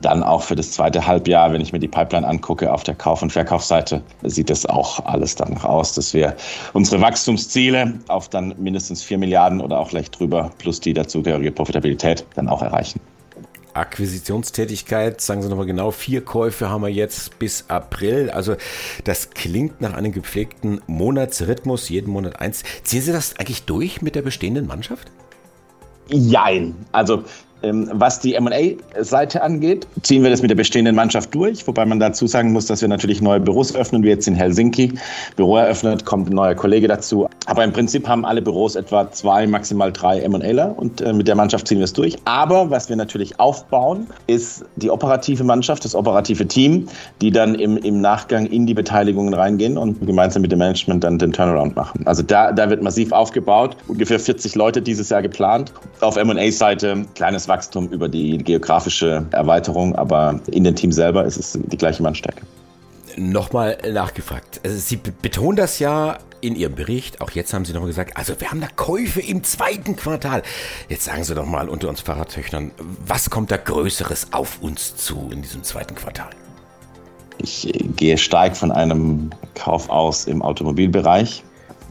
Dann 0.01 0.21
auch 0.21 0.41
für 0.41 0.55
das 0.55 0.71
zweite 0.71 1.07
Halbjahr, 1.07 1.53
wenn 1.53 1.61
ich 1.61 1.71
mir 1.71 1.79
die 1.79 1.87
Pipeline 1.87 2.27
angucke 2.27 2.71
auf 2.71 2.83
der 2.83 2.93
Kauf- 2.93 3.21
und 3.21 3.31
Verkaufsseite, 3.31 4.03
sieht 4.23 4.49
es 4.49 4.65
auch 4.65 5.03
alles 5.05 5.35
danach 5.35 5.63
aus, 5.63 5.93
dass 5.93 6.13
wir 6.13 6.35
unsere 6.73 7.01
Wachstumsziele 7.01 7.93
auf 8.09 8.27
dann 8.27 8.53
mindestens 8.57 9.01
vier 9.01 9.17
Milliarden 9.17 9.61
oder 9.61 9.79
auch 9.79 9.91
leicht 9.93 10.19
drüber 10.19 10.51
plus 10.57 10.81
die 10.81 10.93
dazugehörige 10.93 11.51
Profitabilität 11.51 12.25
dann 12.35 12.49
auch 12.49 12.61
erreichen. 12.61 12.99
Akquisitionstätigkeit, 13.73 15.21
sagen 15.21 15.41
Sie 15.41 15.49
nochmal 15.49 15.65
genau, 15.65 15.91
vier 15.91 16.23
Käufe 16.23 16.69
haben 16.69 16.81
wir 16.81 16.89
jetzt 16.89 17.39
bis 17.39 17.65
April. 17.69 18.29
Also 18.29 18.55
das 19.03 19.31
klingt 19.31 19.81
nach 19.81 19.93
einem 19.93 20.11
gepflegten 20.11 20.81
Monatsrhythmus, 20.87 21.89
jeden 21.89 22.11
Monat 22.11 22.39
eins. 22.39 22.63
Ziehen 22.83 23.01
Sie 23.01 23.11
das 23.11 23.39
eigentlich 23.39 23.63
durch 23.63 24.01
mit 24.01 24.15
der 24.15 24.21
bestehenden 24.21 24.67
Mannschaft? 24.67 25.11
Jein. 26.09 26.75
Also 26.91 27.23
was 27.63 28.19
die 28.19 28.37
MA-Seite 28.39 29.41
angeht, 29.41 29.87
ziehen 30.01 30.23
wir 30.23 30.29
das 30.29 30.41
mit 30.41 30.51
der 30.51 30.55
bestehenden 30.55 30.95
Mannschaft 30.95 31.33
durch, 31.33 31.65
wobei 31.65 31.85
man 31.85 31.99
dazu 31.99 32.27
sagen 32.27 32.51
muss, 32.51 32.65
dass 32.65 32.81
wir 32.81 32.89
natürlich 32.89 33.21
neue 33.21 33.39
Büros 33.39 33.73
öffnen, 33.73 34.03
wie 34.03 34.09
jetzt 34.09 34.27
in 34.27 34.35
Helsinki. 34.35 34.93
Büro 35.37 35.57
eröffnet, 35.57 36.05
kommt 36.05 36.29
ein 36.29 36.35
neuer 36.35 36.55
Kollege 36.55 36.87
dazu. 36.87 37.29
Aber 37.45 37.63
im 37.63 37.71
Prinzip 37.71 38.07
haben 38.07 38.25
alle 38.25 38.41
Büros 38.41 38.75
etwa 38.75 39.09
zwei, 39.11 39.47
maximal 39.47 39.93
drei 39.93 40.27
MAler 40.27 40.77
und 40.77 40.99
äh, 41.01 41.13
mit 41.13 41.27
der 41.27 41.35
Mannschaft 41.35 41.67
ziehen 41.67 41.77
wir 41.77 41.85
es 41.85 41.93
durch. 41.93 42.17
Aber 42.25 42.69
was 42.69 42.89
wir 42.89 42.97
natürlich 42.97 43.39
aufbauen, 43.39 44.07
ist 44.27 44.65
die 44.75 44.89
operative 44.89 45.43
Mannschaft, 45.45 45.85
das 45.85 45.95
operative 45.95 46.45
Team, 46.47 46.87
die 47.21 47.31
dann 47.31 47.55
im, 47.55 47.77
im 47.77 48.01
Nachgang 48.01 48.45
in 48.45 48.65
die 48.65 48.73
Beteiligungen 48.73 49.33
reingehen 49.33 49.77
und 49.77 50.05
gemeinsam 50.05 50.41
mit 50.41 50.51
dem 50.51 50.59
Management 50.59 51.03
dann 51.03 51.17
den 51.17 51.31
Turnaround 51.31 51.75
machen. 51.75 52.01
Also 52.05 52.23
da, 52.23 52.51
da 52.51 52.69
wird 52.69 52.81
massiv 52.83 53.13
aufgebaut, 53.13 53.77
ungefähr 53.87 54.19
40 54.19 54.55
Leute 54.55 54.81
dieses 54.81 55.09
Jahr 55.09 55.21
geplant. 55.21 55.71
Auf 56.01 56.21
MA-Seite 56.21 57.05
kleines 57.15 57.47
Wachstum 57.53 57.89
über 57.89 58.09
die 58.09 58.39
geografische 58.39 59.25
Erweiterung, 59.31 59.95
aber 59.95 60.39
in 60.51 60.63
dem 60.63 60.75
Team 60.75 60.91
selber 60.91 61.23
ist 61.23 61.37
es 61.37 61.59
die 61.71 61.77
gleiche 61.77 62.01
Mannstärke. 62.01 62.41
Nochmal 63.15 63.77
nachgefragt. 63.91 64.59
Also 64.63 64.77
Sie 64.77 64.99
betonen 65.21 65.55
das 65.55 65.77
ja 65.77 66.17
in 66.41 66.55
Ihrem 66.55 66.73
Bericht, 66.73 67.21
auch 67.21 67.29
jetzt 67.29 67.53
haben 67.53 67.63
Sie 67.63 67.71
nochmal 67.71 67.89
gesagt, 67.89 68.17
also 68.17 68.33
wir 68.39 68.49
haben 68.49 68.59
da 68.59 68.67
Käufe 68.75 69.21
im 69.21 69.43
zweiten 69.43 69.95
Quartal. 69.95 70.41
Jetzt 70.89 71.05
sagen 71.05 71.23
Sie 71.23 71.35
doch 71.35 71.45
mal 71.45 71.69
unter 71.69 71.89
uns 71.89 72.01
Fahrradtöchtern, 72.01 72.71
was 73.05 73.29
kommt 73.29 73.51
da 73.51 73.57
Größeres 73.57 74.33
auf 74.33 74.61
uns 74.61 74.95
zu 74.95 75.29
in 75.31 75.43
diesem 75.43 75.63
zweiten 75.63 75.93
Quartal? 75.93 76.31
Ich 77.37 77.71
gehe 77.95 78.17
stark 78.17 78.57
von 78.57 78.71
einem 78.71 79.29
Kauf 79.53 79.89
aus 79.89 80.25
im 80.25 80.41
Automobilbereich, 80.41 81.43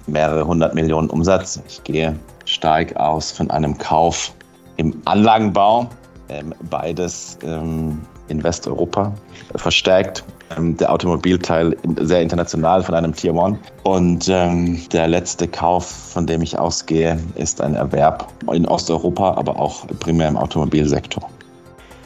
mehrere 0.08 0.44
hundert 0.44 0.74
Millionen 0.74 1.08
Umsatz. 1.08 1.60
Ich 1.68 1.84
gehe 1.84 2.18
stark 2.46 2.96
aus 2.96 3.30
von 3.30 3.48
einem 3.50 3.78
Kauf 3.78 4.34
im 4.76 4.94
Anlagenbau, 5.04 5.88
ähm, 6.28 6.54
beides 6.70 7.38
ähm, 7.42 8.00
in 8.28 8.42
Westeuropa 8.42 9.12
verstärkt. 9.56 10.24
Ähm, 10.56 10.76
der 10.76 10.92
Automobilteil 10.92 11.76
sehr 12.00 12.22
international 12.22 12.82
von 12.82 12.94
einem 12.94 13.14
Tier 13.14 13.34
One. 13.34 13.58
Und 13.84 14.28
der 14.28 15.08
letzte 15.08 15.48
Kauf, 15.48 15.86
von 15.86 16.26
dem 16.26 16.42
ich 16.42 16.58
ausgehe, 16.58 17.18
ist 17.36 17.60
ein 17.60 17.74
Erwerb 17.74 18.28
in 18.52 18.66
Osteuropa, 18.66 19.34
aber 19.34 19.58
auch 19.58 19.86
primär 20.00 20.28
im 20.28 20.36
Automobilsektor. 20.36 21.28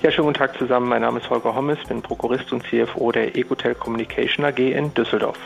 Ja, 0.03 0.11
schönen 0.11 0.27
guten 0.29 0.39
Tag 0.39 0.57
zusammen. 0.59 0.89
Mein 0.89 1.03
Name 1.03 1.19
ist 1.19 1.29
Holger 1.31 1.55
Hommes, 1.55 1.79
bin 1.89 2.03
Prokurist 2.03 2.53
und 2.53 2.63
CFO 2.63 3.13
der 3.13 3.35
Ecotel 3.35 3.75
Communication 3.75 4.45
AG 4.45 4.59
in 4.59 4.93
Düsseldorf. 4.95 5.39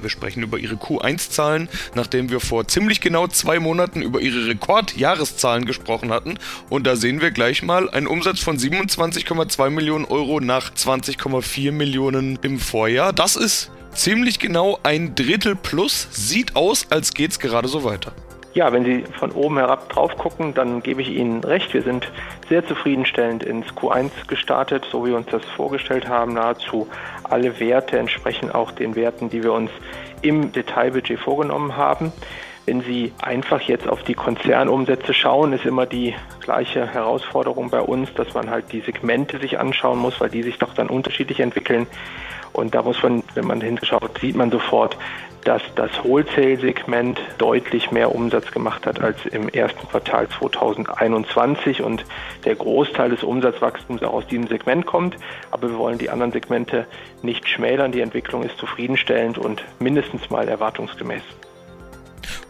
Wir 0.00 0.10
sprechen 0.10 0.42
über 0.42 0.58
ihre 0.58 0.74
Q1-Zahlen, 0.74 1.68
nachdem 1.94 2.30
wir 2.30 2.40
vor 2.40 2.68
ziemlich 2.68 3.00
genau 3.00 3.26
zwei 3.26 3.58
Monaten 3.58 4.02
über 4.02 4.20
ihre 4.20 4.46
Rekordjahreszahlen 4.46 5.64
gesprochen 5.64 6.10
hatten. 6.10 6.38
Und 6.68 6.86
da 6.86 6.96
sehen 6.96 7.20
wir 7.20 7.30
gleich 7.30 7.62
mal 7.62 7.88
einen 7.90 8.06
Umsatz 8.06 8.40
von 8.40 8.58
27,2 8.58 9.70
Millionen 9.70 10.04
Euro 10.04 10.40
nach 10.40 10.72
20,4 10.72 11.72
Millionen 11.72 12.38
im 12.42 12.58
Vorjahr. 12.58 13.12
Das 13.12 13.36
ist 13.36 13.70
ziemlich 13.94 14.38
genau 14.38 14.78
ein 14.82 15.14
Drittel 15.14 15.56
plus. 15.56 16.08
Sieht 16.10 16.56
aus, 16.56 16.86
als 16.90 17.14
geht 17.14 17.32
es 17.32 17.38
gerade 17.38 17.68
so 17.68 17.84
weiter. 17.84 18.12
Ja, 18.54 18.72
wenn 18.72 18.84
Sie 18.84 19.02
von 19.18 19.32
oben 19.32 19.58
herab 19.58 19.88
drauf 19.88 20.16
gucken, 20.16 20.54
dann 20.54 20.80
gebe 20.80 21.02
ich 21.02 21.10
Ihnen 21.10 21.42
recht. 21.42 21.74
Wir 21.74 21.82
sind 21.82 22.08
sehr 22.48 22.64
zufriedenstellend 22.64 23.42
ins 23.42 23.66
Q1 23.74 24.10
gestartet, 24.28 24.86
so 24.92 25.04
wie 25.04 25.10
wir 25.10 25.16
uns 25.16 25.26
das 25.26 25.44
vorgestellt 25.56 26.08
haben. 26.08 26.34
Nahezu 26.34 26.86
alle 27.24 27.58
Werte 27.58 27.98
entsprechen 27.98 28.52
auch 28.52 28.70
den 28.70 28.94
Werten, 28.94 29.28
die 29.28 29.42
wir 29.42 29.52
uns 29.52 29.72
im 30.22 30.52
Detailbudget 30.52 31.18
vorgenommen 31.18 31.76
haben. 31.76 32.12
Wenn 32.64 32.82
Sie 32.82 33.12
einfach 33.20 33.60
jetzt 33.62 33.88
auf 33.88 34.04
die 34.04 34.14
Konzernumsätze 34.14 35.12
schauen, 35.14 35.52
ist 35.52 35.66
immer 35.66 35.84
die 35.84 36.14
gleiche 36.40 36.86
Herausforderung 36.86 37.70
bei 37.70 37.80
uns, 37.80 38.14
dass 38.14 38.34
man 38.34 38.50
halt 38.50 38.70
die 38.70 38.80
Segmente 38.82 39.40
sich 39.40 39.58
anschauen 39.58 39.98
muss, 39.98 40.20
weil 40.20 40.30
die 40.30 40.44
sich 40.44 40.58
doch 40.58 40.74
dann 40.74 40.88
unterschiedlich 40.88 41.40
entwickeln. 41.40 41.88
Und 42.52 42.72
da 42.76 42.82
muss 42.82 43.02
man, 43.02 43.24
wenn 43.34 43.48
man 43.48 43.60
hinschaut, 43.60 44.18
sieht 44.20 44.36
man 44.36 44.52
sofort, 44.52 44.96
dass 45.44 45.62
das 45.74 45.90
Wholesale-Segment 46.02 47.20
deutlich 47.38 47.90
mehr 47.90 48.14
Umsatz 48.14 48.50
gemacht 48.50 48.86
hat 48.86 49.00
als 49.00 49.24
im 49.26 49.48
ersten 49.48 49.86
Quartal 49.88 50.28
2021 50.28 51.82
und 51.82 52.04
der 52.44 52.54
Großteil 52.54 53.10
des 53.10 53.22
Umsatzwachstums 53.22 54.02
auch 54.02 54.14
aus 54.14 54.26
diesem 54.26 54.46
Segment 54.46 54.86
kommt. 54.86 55.16
Aber 55.50 55.70
wir 55.70 55.78
wollen 55.78 55.98
die 55.98 56.10
anderen 56.10 56.32
Segmente 56.32 56.86
nicht 57.22 57.48
schmälern. 57.48 57.92
Die 57.92 58.00
Entwicklung 58.00 58.42
ist 58.42 58.56
zufriedenstellend 58.58 59.38
und 59.38 59.62
mindestens 59.78 60.30
mal 60.30 60.48
erwartungsgemäß. 60.48 61.22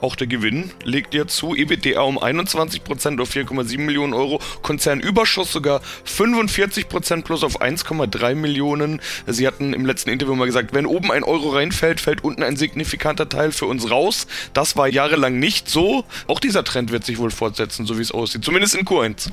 Auch 0.01 0.17
der 0.17 0.27
Gewinn 0.27 0.71
legt 0.85 1.15
ja 1.15 1.27
zu. 1.27 1.55
EBITDA 1.55 2.01
um 2.01 2.19
21% 2.19 3.21
auf 3.21 3.35
4,7 3.35 3.79
Millionen 3.79 4.15
Euro. 4.15 4.41
Konzernüberschuss 4.63 5.53
sogar 5.53 5.81
45% 6.07 7.23
plus 7.23 7.45
auf 7.45 7.61
1,3 7.61 8.35
Millionen. 8.35 9.01
Sie 9.27 9.47
hatten 9.47 9.73
im 9.73 9.87
letzten 9.87 10.11
Interview 10.11 10.35
mal 10.35 10.47
gesagt, 10.47 10.75
wenn 10.75 10.87
oben 10.87 11.11
ein 11.11 11.25
Euro 11.25 11.51
reinfällt, 11.51 12.01
fällt 12.01 12.25
unten 12.25 12.43
ein 12.43 12.57
signifikanter 12.57 13.29
Teil 13.29 13.53
für 13.53 13.67
uns 13.67 13.91
raus. 13.91 14.27
Das 14.53 14.77
war 14.77 14.89
jahrelang 14.89 15.39
nicht 15.39 15.69
so. 15.69 16.05
Auch 16.27 16.41
dieser 16.41 16.65
Trend 16.65 16.93
wird 16.93 17.05
sich 17.05 17.19
wohl 17.19 17.31
fortsetzen, 17.31 17.87
so 17.87 17.99
wie 17.99 18.03
es 18.03 18.13
aussieht. 18.13 18.45
Zumindest 18.45 18.75
in 18.75 18.87
Q1. 18.87 19.31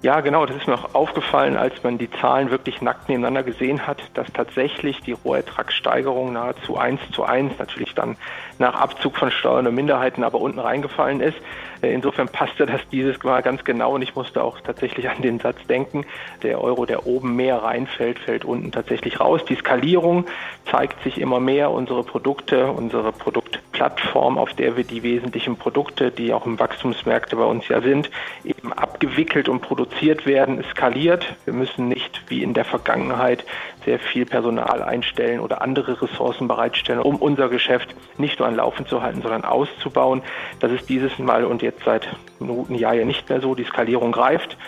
Ja, 0.00 0.20
genau, 0.20 0.46
das 0.46 0.56
ist 0.56 0.68
mir 0.68 0.74
auch 0.74 0.94
aufgefallen, 0.94 1.56
als 1.56 1.82
man 1.82 1.98
die 1.98 2.08
Zahlen 2.08 2.52
wirklich 2.52 2.80
nackt 2.80 3.08
nebeneinander 3.08 3.42
gesehen 3.42 3.84
hat, 3.84 4.00
dass 4.14 4.32
tatsächlich 4.32 5.00
die 5.00 5.10
Rohertragssteigerung 5.10 6.32
nahezu 6.32 6.76
eins 6.76 7.00
zu 7.10 7.24
eins, 7.24 7.58
natürlich 7.58 7.96
dann 7.96 8.16
nach 8.60 8.74
Abzug 8.76 9.16
von 9.16 9.32
Steuern 9.32 9.66
und 9.66 9.74
Minderheiten, 9.74 10.22
aber 10.22 10.40
unten 10.40 10.60
reingefallen 10.60 11.20
ist. 11.20 11.38
Äh, 11.82 11.92
insofern 11.92 12.28
passte 12.28 12.66
das 12.66 12.80
dieses 12.90 13.22
Mal 13.22 13.42
ganz 13.42 13.64
genau 13.64 13.94
und 13.94 14.02
ich 14.02 14.14
musste 14.14 14.42
auch 14.42 14.60
tatsächlich 14.60 15.08
an 15.08 15.22
den 15.22 15.40
Satz 15.40 15.58
denken, 15.68 16.04
der 16.42 16.62
Euro, 16.62 16.86
der 16.86 17.06
oben 17.06 17.36
mehr 17.36 17.62
reinfällt, 17.62 18.18
fällt 18.18 18.44
unten 18.44 18.72
tatsächlich 18.72 19.20
raus. 19.20 19.44
Die 19.48 19.54
Skalierung 19.54 20.26
zeigt 20.70 21.02
sich 21.02 21.20
immer 21.20 21.40
mehr. 21.40 21.70
Unsere 21.70 22.02
Produkte, 22.02 22.66
unsere 22.66 23.12
Produktplattform, 23.12 24.38
auf 24.38 24.54
der 24.54 24.76
wir 24.76 24.84
die 24.84 25.02
wesentlichen 25.02 25.56
Produkte, 25.56 26.10
die 26.10 26.32
auch 26.32 26.46
im 26.46 26.58
Wachstumsmärkte 26.58 27.36
bei 27.36 27.44
uns 27.44 27.68
ja 27.68 27.80
sind, 27.80 28.10
eben 28.44 28.72
abgewickelt 28.72 29.48
und 29.48 29.60
produziert 29.60 30.26
werden, 30.26 30.64
skaliert. 30.70 31.34
Wir 31.44 31.54
müssen 31.54 31.88
nicht 31.88 32.22
wie 32.28 32.42
in 32.42 32.54
der 32.54 32.64
Vergangenheit 32.64 33.44
sehr 33.88 33.98
viel 33.98 34.26
Personal 34.26 34.82
einstellen 34.82 35.40
oder 35.40 35.62
andere 35.62 36.02
Ressourcen 36.02 36.46
bereitstellen, 36.46 37.00
um 37.00 37.16
unser 37.16 37.48
Geschäft 37.48 37.94
nicht 38.18 38.38
nur 38.38 38.46
an 38.46 38.56
Laufen 38.56 38.86
zu 38.86 39.00
halten, 39.00 39.22
sondern 39.22 39.44
auszubauen. 39.44 40.20
Das 40.60 40.70
ist 40.70 40.90
dieses 40.90 41.18
Mal 41.18 41.46
und 41.46 41.62
jetzt 41.62 41.80
seit 41.86 42.06
einem 42.38 42.50
guten 42.50 42.74
Jahr 42.74 42.92
ja 42.92 43.06
nicht 43.06 43.26
mehr 43.30 43.40
so. 43.40 43.54
Die 43.54 43.64
Skalierung 43.64 44.12
greift. 44.12 44.58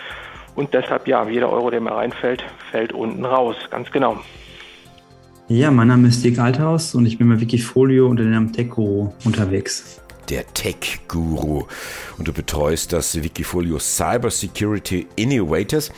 Und 0.55 0.73
deshalb, 0.73 1.07
ja, 1.07 1.23
jeder 1.29 1.51
Euro, 1.51 1.69
der 1.69 1.81
mir 1.81 1.91
reinfällt, 1.91 2.43
fällt 2.71 2.93
unten 2.93 3.23
raus. 3.23 3.55
Ganz 3.69 3.91
genau. 3.91 4.19
Ja, 5.47 5.69
mein 5.69 5.89
Name 5.89 6.07
ist 6.07 6.23
Dirk 6.23 6.39
Althaus 6.39 6.95
und 6.95 7.05
ich 7.05 7.19
bin 7.19 7.29
bei 7.29 7.39
Wikifolio 7.39 8.07
unter 8.07 8.23
dem 8.23 8.31
Namen 8.31 8.51
TechGuru 8.51 9.13
unterwegs. 9.23 10.01
Der 10.29 10.45
Tech-Guru. 10.51 11.65
Und 12.17 12.27
du 12.27 12.33
betreust 12.33 12.91
das 12.93 13.21
Wikifolio 13.21 13.77
Cyber 13.77 14.31
Security 14.31 15.05
Innovators. 15.15 15.91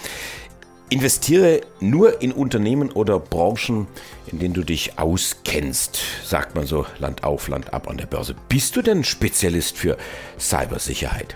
Investiere 0.90 1.62
nur 1.80 2.22
in 2.22 2.32
Unternehmen 2.32 2.92
oder 2.92 3.20
Branchen, 3.20 3.88
in 4.32 4.40
denen 4.40 4.54
du 4.54 4.64
dich 4.64 5.00
auskennst, 5.00 6.00
sagt 6.24 6.56
man 6.56 6.66
so 6.66 6.86
Land 7.00 7.24
auf, 7.24 7.48
Land 7.48 7.74
ab 7.74 7.90
an 7.90 7.98
der 7.98 8.06
Börse. 8.06 8.36
Bist 8.50 8.76
du 8.76 8.82
denn 8.82 9.04
Spezialist 9.04 9.78
für 9.78 9.98
Cybersicherheit? 10.38 11.36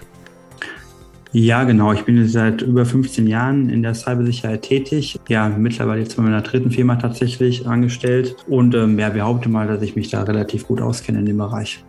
Ja, 1.31 1.65
genau. 1.65 1.91
Ich 1.91 2.03
bin 2.03 2.25
seit 2.27 2.61
über 2.61 2.85
15 2.85 3.27
Jahren 3.27 3.69
in 3.69 3.83
der 3.83 3.93
Cybersicherheit 3.93 4.61
tätig. 4.61 5.19
Ja, 5.27 5.49
mittlerweile 5.49 6.01
jetzt 6.01 6.15
bei 6.15 6.23
meiner 6.23 6.41
dritten 6.41 6.71
Firma 6.71 6.95
tatsächlich 6.95 7.67
angestellt. 7.67 8.35
Und 8.47 8.75
ähm, 8.75 8.97
ja, 8.97 9.09
behaupte 9.09 9.49
mal, 9.49 9.67
dass 9.67 9.81
ich 9.81 9.95
mich 9.95 10.09
da 10.09 10.23
relativ 10.23 10.67
gut 10.67 10.81
auskenne 10.81 11.19
in 11.19 11.25
dem 11.25 11.37
Bereich. 11.37 11.83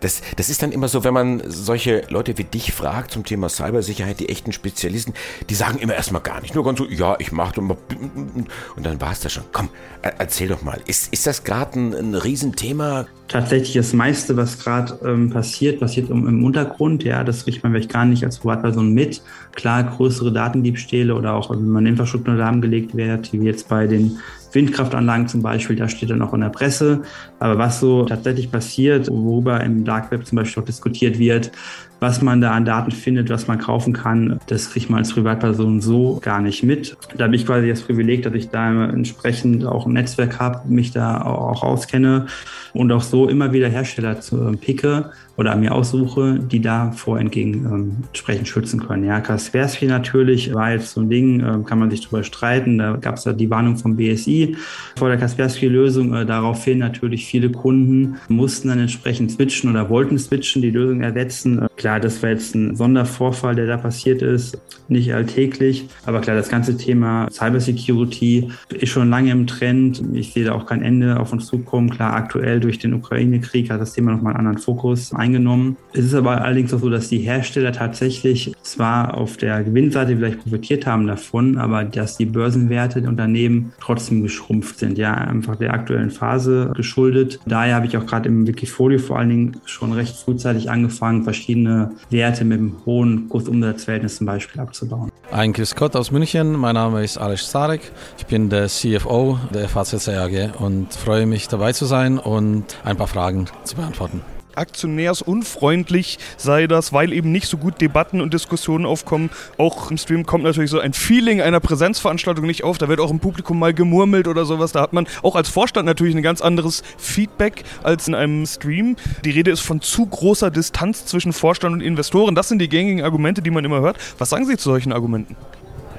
Das, 0.00 0.22
das 0.36 0.48
ist 0.48 0.62
dann 0.62 0.72
immer 0.72 0.88
so, 0.88 1.04
wenn 1.04 1.14
man 1.14 1.42
solche 1.46 2.02
Leute 2.08 2.36
wie 2.38 2.44
dich 2.44 2.72
fragt 2.72 3.10
zum 3.10 3.24
Thema 3.24 3.48
Cybersicherheit, 3.48 4.20
die 4.20 4.28
echten 4.28 4.52
Spezialisten, 4.52 5.14
die 5.48 5.54
sagen 5.54 5.78
immer 5.78 5.94
erstmal 5.94 6.22
gar 6.22 6.40
nicht. 6.40 6.54
Nur 6.54 6.64
ganz 6.64 6.78
so, 6.78 6.86
ja, 6.86 7.16
ich 7.18 7.32
mache 7.32 7.60
und 7.60 8.48
dann 8.76 9.00
war 9.00 9.12
es 9.12 9.20
das 9.20 9.32
schon. 9.32 9.44
Komm, 9.52 9.68
erzähl 10.02 10.48
doch 10.48 10.62
mal. 10.62 10.80
Ist, 10.86 11.12
ist 11.12 11.26
das 11.26 11.44
gerade 11.44 11.78
ein, 11.78 11.94
ein 11.94 12.14
Riesenthema? 12.14 13.06
Tatsächlich 13.28 13.74
das 13.74 13.92
meiste, 13.92 14.36
was 14.36 14.58
gerade 14.58 14.98
ähm, 15.04 15.30
passiert, 15.30 15.80
passiert 15.80 16.10
im, 16.10 16.26
im 16.26 16.44
Untergrund. 16.44 17.04
Ja, 17.04 17.24
das 17.24 17.44
kriegt 17.44 17.62
man 17.62 17.72
vielleicht 17.72 17.92
gar 17.92 18.04
nicht 18.04 18.24
als 18.24 18.38
Privatperson 18.38 18.92
mit. 18.92 19.22
Klar, 19.52 19.84
größere 19.84 20.32
Datendiebstähle 20.32 21.14
oder 21.14 21.34
auch, 21.34 21.50
wenn 21.50 21.68
man 21.68 21.86
Infrastruktur 21.86 22.34
lahmgelegt 22.34 22.94
wird, 22.96 23.32
wie 23.32 23.38
jetzt 23.38 23.68
bei 23.68 23.86
den 23.86 24.18
Windkraftanlagen 24.54 25.28
zum 25.28 25.42
Beispiel, 25.42 25.76
da 25.76 25.88
steht 25.88 26.10
dann 26.10 26.22
auch 26.22 26.32
in 26.32 26.40
der 26.40 26.48
Presse. 26.48 27.02
Aber 27.44 27.58
was 27.58 27.78
so 27.78 28.06
tatsächlich 28.06 28.50
passiert, 28.50 29.06
worüber 29.10 29.62
im 29.62 29.84
Dark 29.84 30.10
Web 30.10 30.24
zum 30.24 30.36
Beispiel 30.36 30.62
auch 30.62 30.66
diskutiert 30.66 31.18
wird, 31.18 31.52
was 32.00 32.22
man 32.22 32.40
da 32.40 32.52
an 32.52 32.64
Daten 32.64 32.90
findet, 32.90 33.28
was 33.28 33.48
man 33.48 33.58
kaufen 33.58 33.92
kann, 33.92 34.40
das 34.46 34.70
kriegt 34.70 34.88
man 34.88 35.00
als 35.00 35.12
Privatperson 35.12 35.82
so 35.82 36.18
gar 36.22 36.40
nicht 36.40 36.62
mit. 36.62 36.96
Da 37.18 37.24
habe 37.24 37.36
ich 37.36 37.44
quasi 37.44 37.68
das 37.68 37.82
Privileg, 37.82 38.22
dass 38.22 38.32
ich 38.32 38.48
da 38.48 38.86
entsprechend 38.86 39.66
auch 39.66 39.84
ein 39.84 39.92
Netzwerk 39.92 40.40
habe, 40.40 40.66
mich 40.68 40.92
da 40.92 41.20
auch 41.20 41.62
auskenne 41.62 42.26
und 42.74 42.90
auch 42.92 43.02
so 43.02 43.28
immer 43.28 43.52
wieder 43.52 43.68
Hersteller 43.68 44.20
zu 44.20 44.48
äh, 44.48 44.56
picke 44.56 45.10
oder 45.36 45.56
mir 45.56 45.74
aussuche, 45.74 46.38
die 46.38 46.60
davor 46.60 47.18
entgegen 47.18 47.64
ähm, 47.64 47.96
entsprechend 48.08 48.48
schützen 48.48 48.86
können. 48.86 49.04
Ja, 49.04 49.20
Kaspersky 49.20 49.86
natürlich 49.86 50.52
war 50.52 50.72
jetzt 50.72 50.92
so 50.92 51.00
ein 51.00 51.10
Ding, 51.10 51.40
äh, 51.40 51.64
kann 51.64 51.78
man 51.78 51.90
sich 51.90 52.02
darüber 52.02 52.22
streiten. 52.22 52.78
Da 52.78 52.96
gab 52.96 53.16
es 53.16 53.24
ja 53.24 53.32
die 53.32 53.50
Warnung 53.50 53.76
vom 53.76 53.96
BSI 53.96 54.56
vor 54.96 55.08
der 55.08 55.18
Kaspersky-Lösung. 55.18 56.14
Äh, 56.14 56.26
daraufhin 56.26 56.78
natürlich 56.78 57.26
viele 57.34 57.50
Kunden 57.50 58.14
mussten 58.28 58.68
dann 58.68 58.78
entsprechend 58.78 59.32
switchen 59.32 59.68
oder 59.68 59.90
wollten 59.90 60.20
switchen, 60.20 60.62
die 60.62 60.70
Lösung 60.70 61.00
ersetzen. 61.00 61.66
Klar, 61.74 61.98
das 61.98 62.22
war 62.22 62.30
jetzt 62.30 62.54
ein 62.54 62.76
Sondervorfall, 62.76 63.56
der 63.56 63.66
da 63.66 63.76
passiert 63.76 64.22
ist, 64.22 64.56
nicht 64.86 65.12
alltäglich. 65.12 65.88
Aber 66.06 66.20
klar, 66.20 66.36
das 66.36 66.48
ganze 66.48 66.76
Thema 66.76 67.26
Cybersecurity 67.32 68.50
ist 68.72 68.90
schon 68.90 69.10
lange 69.10 69.32
im 69.32 69.48
Trend. 69.48 70.00
Ich 70.12 70.32
sehe 70.32 70.44
da 70.44 70.52
auch 70.52 70.66
kein 70.66 70.82
Ende 70.82 71.18
auf 71.18 71.32
uns 71.32 71.46
zukommen. 71.46 71.90
Klar, 71.90 72.14
aktuell 72.14 72.60
durch 72.60 72.78
den 72.78 72.94
Ukraine-Krieg 72.94 73.68
hat 73.68 73.80
das 73.80 73.94
Thema 73.94 74.12
nochmal 74.12 74.34
einen 74.34 74.46
anderen 74.46 74.58
Fokus 74.58 75.12
eingenommen. 75.12 75.76
Es 75.92 76.04
ist 76.04 76.14
aber 76.14 76.40
allerdings 76.42 76.72
auch 76.72 76.78
so, 76.78 76.88
dass 76.88 77.08
die 77.08 77.18
Hersteller 77.18 77.72
tatsächlich 77.72 78.52
zwar 78.62 79.14
auf 79.14 79.38
der 79.38 79.64
Gewinnseite 79.64 80.16
vielleicht 80.16 80.42
profitiert 80.42 80.86
haben 80.86 81.08
davon, 81.08 81.58
aber 81.58 81.82
dass 81.82 82.16
die 82.16 82.26
Börsenwerte 82.26 83.00
der 83.00 83.10
Unternehmen 83.10 83.72
trotzdem 83.80 84.22
geschrumpft 84.22 84.78
sind, 84.78 84.98
ja, 84.98 85.14
einfach 85.14 85.56
der 85.56 85.74
aktuellen 85.74 86.10
Phase 86.10 86.72
geschuldet. 86.76 87.23
Daher 87.46 87.74
habe 87.74 87.86
ich 87.86 87.96
auch 87.96 88.06
gerade 88.06 88.28
im 88.28 88.46
Wikifolio 88.46 88.98
vor 88.98 89.18
allen 89.18 89.28
Dingen 89.28 89.56
schon 89.64 89.92
recht 89.92 90.16
frühzeitig 90.16 90.70
angefangen, 90.70 91.24
verschiedene 91.24 91.92
Werte 92.10 92.44
mit 92.44 92.58
einem 92.58 92.76
hohen 92.86 93.28
Kursumsatzverhältnis 93.28 94.16
zum 94.16 94.26
Beispiel 94.26 94.60
abzubauen. 94.60 95.10
Ein 95.30 95.52
Chris 95.52 95.74
Gott 95.74 95.96
aus 95.96 96.10
München, 96.10 96.52
mein 96.52 96.74
Name 96.74 97.02
ist 97.02 97.18
Alex 97.18 97.50
Zarek, 97.50 97.80
ich 98.18 98.26
bin 98.26 98.50
der 98.50 98.68
CFO 98.68 99.38
der 99.52 99.68
FAZC 99.68 100.08
AG 100.08 100.60
und 100.60 100.92
freue 100.92 101.26
mich 101.26 101.48
dabei 101.48 101.72
zu 101.72 101.86
sein 101.86 102.18
und 102.18 102.64
ein 102.84 102.96
paar 102.96 103.08
Fragen 103.08 103.46
zu 103.64 103.76
beantworten. 103.76 104.20
Aktionärsunfreundlich 104.56 106.18
sei 106.36 106.66
das, 106.66 106.92
weil 106.92 107.12
eben 107.12 107.32
nicht 107.32 107.46
so 107.46 107.56
gut 107.56 107.80
Debatten 107.80 108.20
und 108.20 108.34
Diskussionen 108.34 108.86
aufkommen. 108.86 109.30
Auch 109.58 109.90
im 109.90 109.98
Stream 109.98 110.26
kommt 110.26 110.44
natürlich 110.44 110.70
so 110.70 110.80
ein 110.80 110.92
Feeling 110.92 111.40
einer 111.40 111.60
Präsenzveranstaltung 111.60 112.46
nicht 112.46 112.64
auf. 112.64 112.78
Da 112.78 112.88
wird 112.88 113.00
auch 113.00 113.10
im 113.10 113.20
Publikum 113.20 113.58
mal 113.58 113.74
gemurmelt 113.74 114.28
oder 114.28 114.44
sowas. 114.44 114.72
Da 114.72 114.80
hat 114.80 114.92
man 114.92 115.06
auch 115.22 115.36
als 115.36 115.48
Vorstand 115.48 115.86
natürlich 115.86 116.14
ein 116.14 116.22
ganz 116.22 116.40
anderes 116.40 116.82
Feedback 116.98 117.64
als 117.82 118.08
in 118.08 118.14
einem 118.14 118.46
Stream. 118.46 118.96
Die 119.24 119.30
Rede 119.30 119.50
ist 119.50 119.60
von 119.60 119.80
zu 119.80 120.06
großer 120.06 120.50
Distanz 120.50 121.06
zwischen 121.06 121.32
Vorstand 121.32 121.74
und 121.74 121.80
Investoren. 121.80 122.34
Das 122.34 122.48
sind 122.48 122.58
die 122.58 122.68
gängigen 122.68 123.02
Argumente, 123.02 123.42
die 123.42 123.50
man 123.50 123.64
immer 123.64 123.80
hört. 123.80 123.98
Was 124.18 124.30
sagen 124.30 124.46
Sie 124.46 124.56
zu 124.56 124.70
solchen 124.70 124.92
Argumenten? 124.92 125.36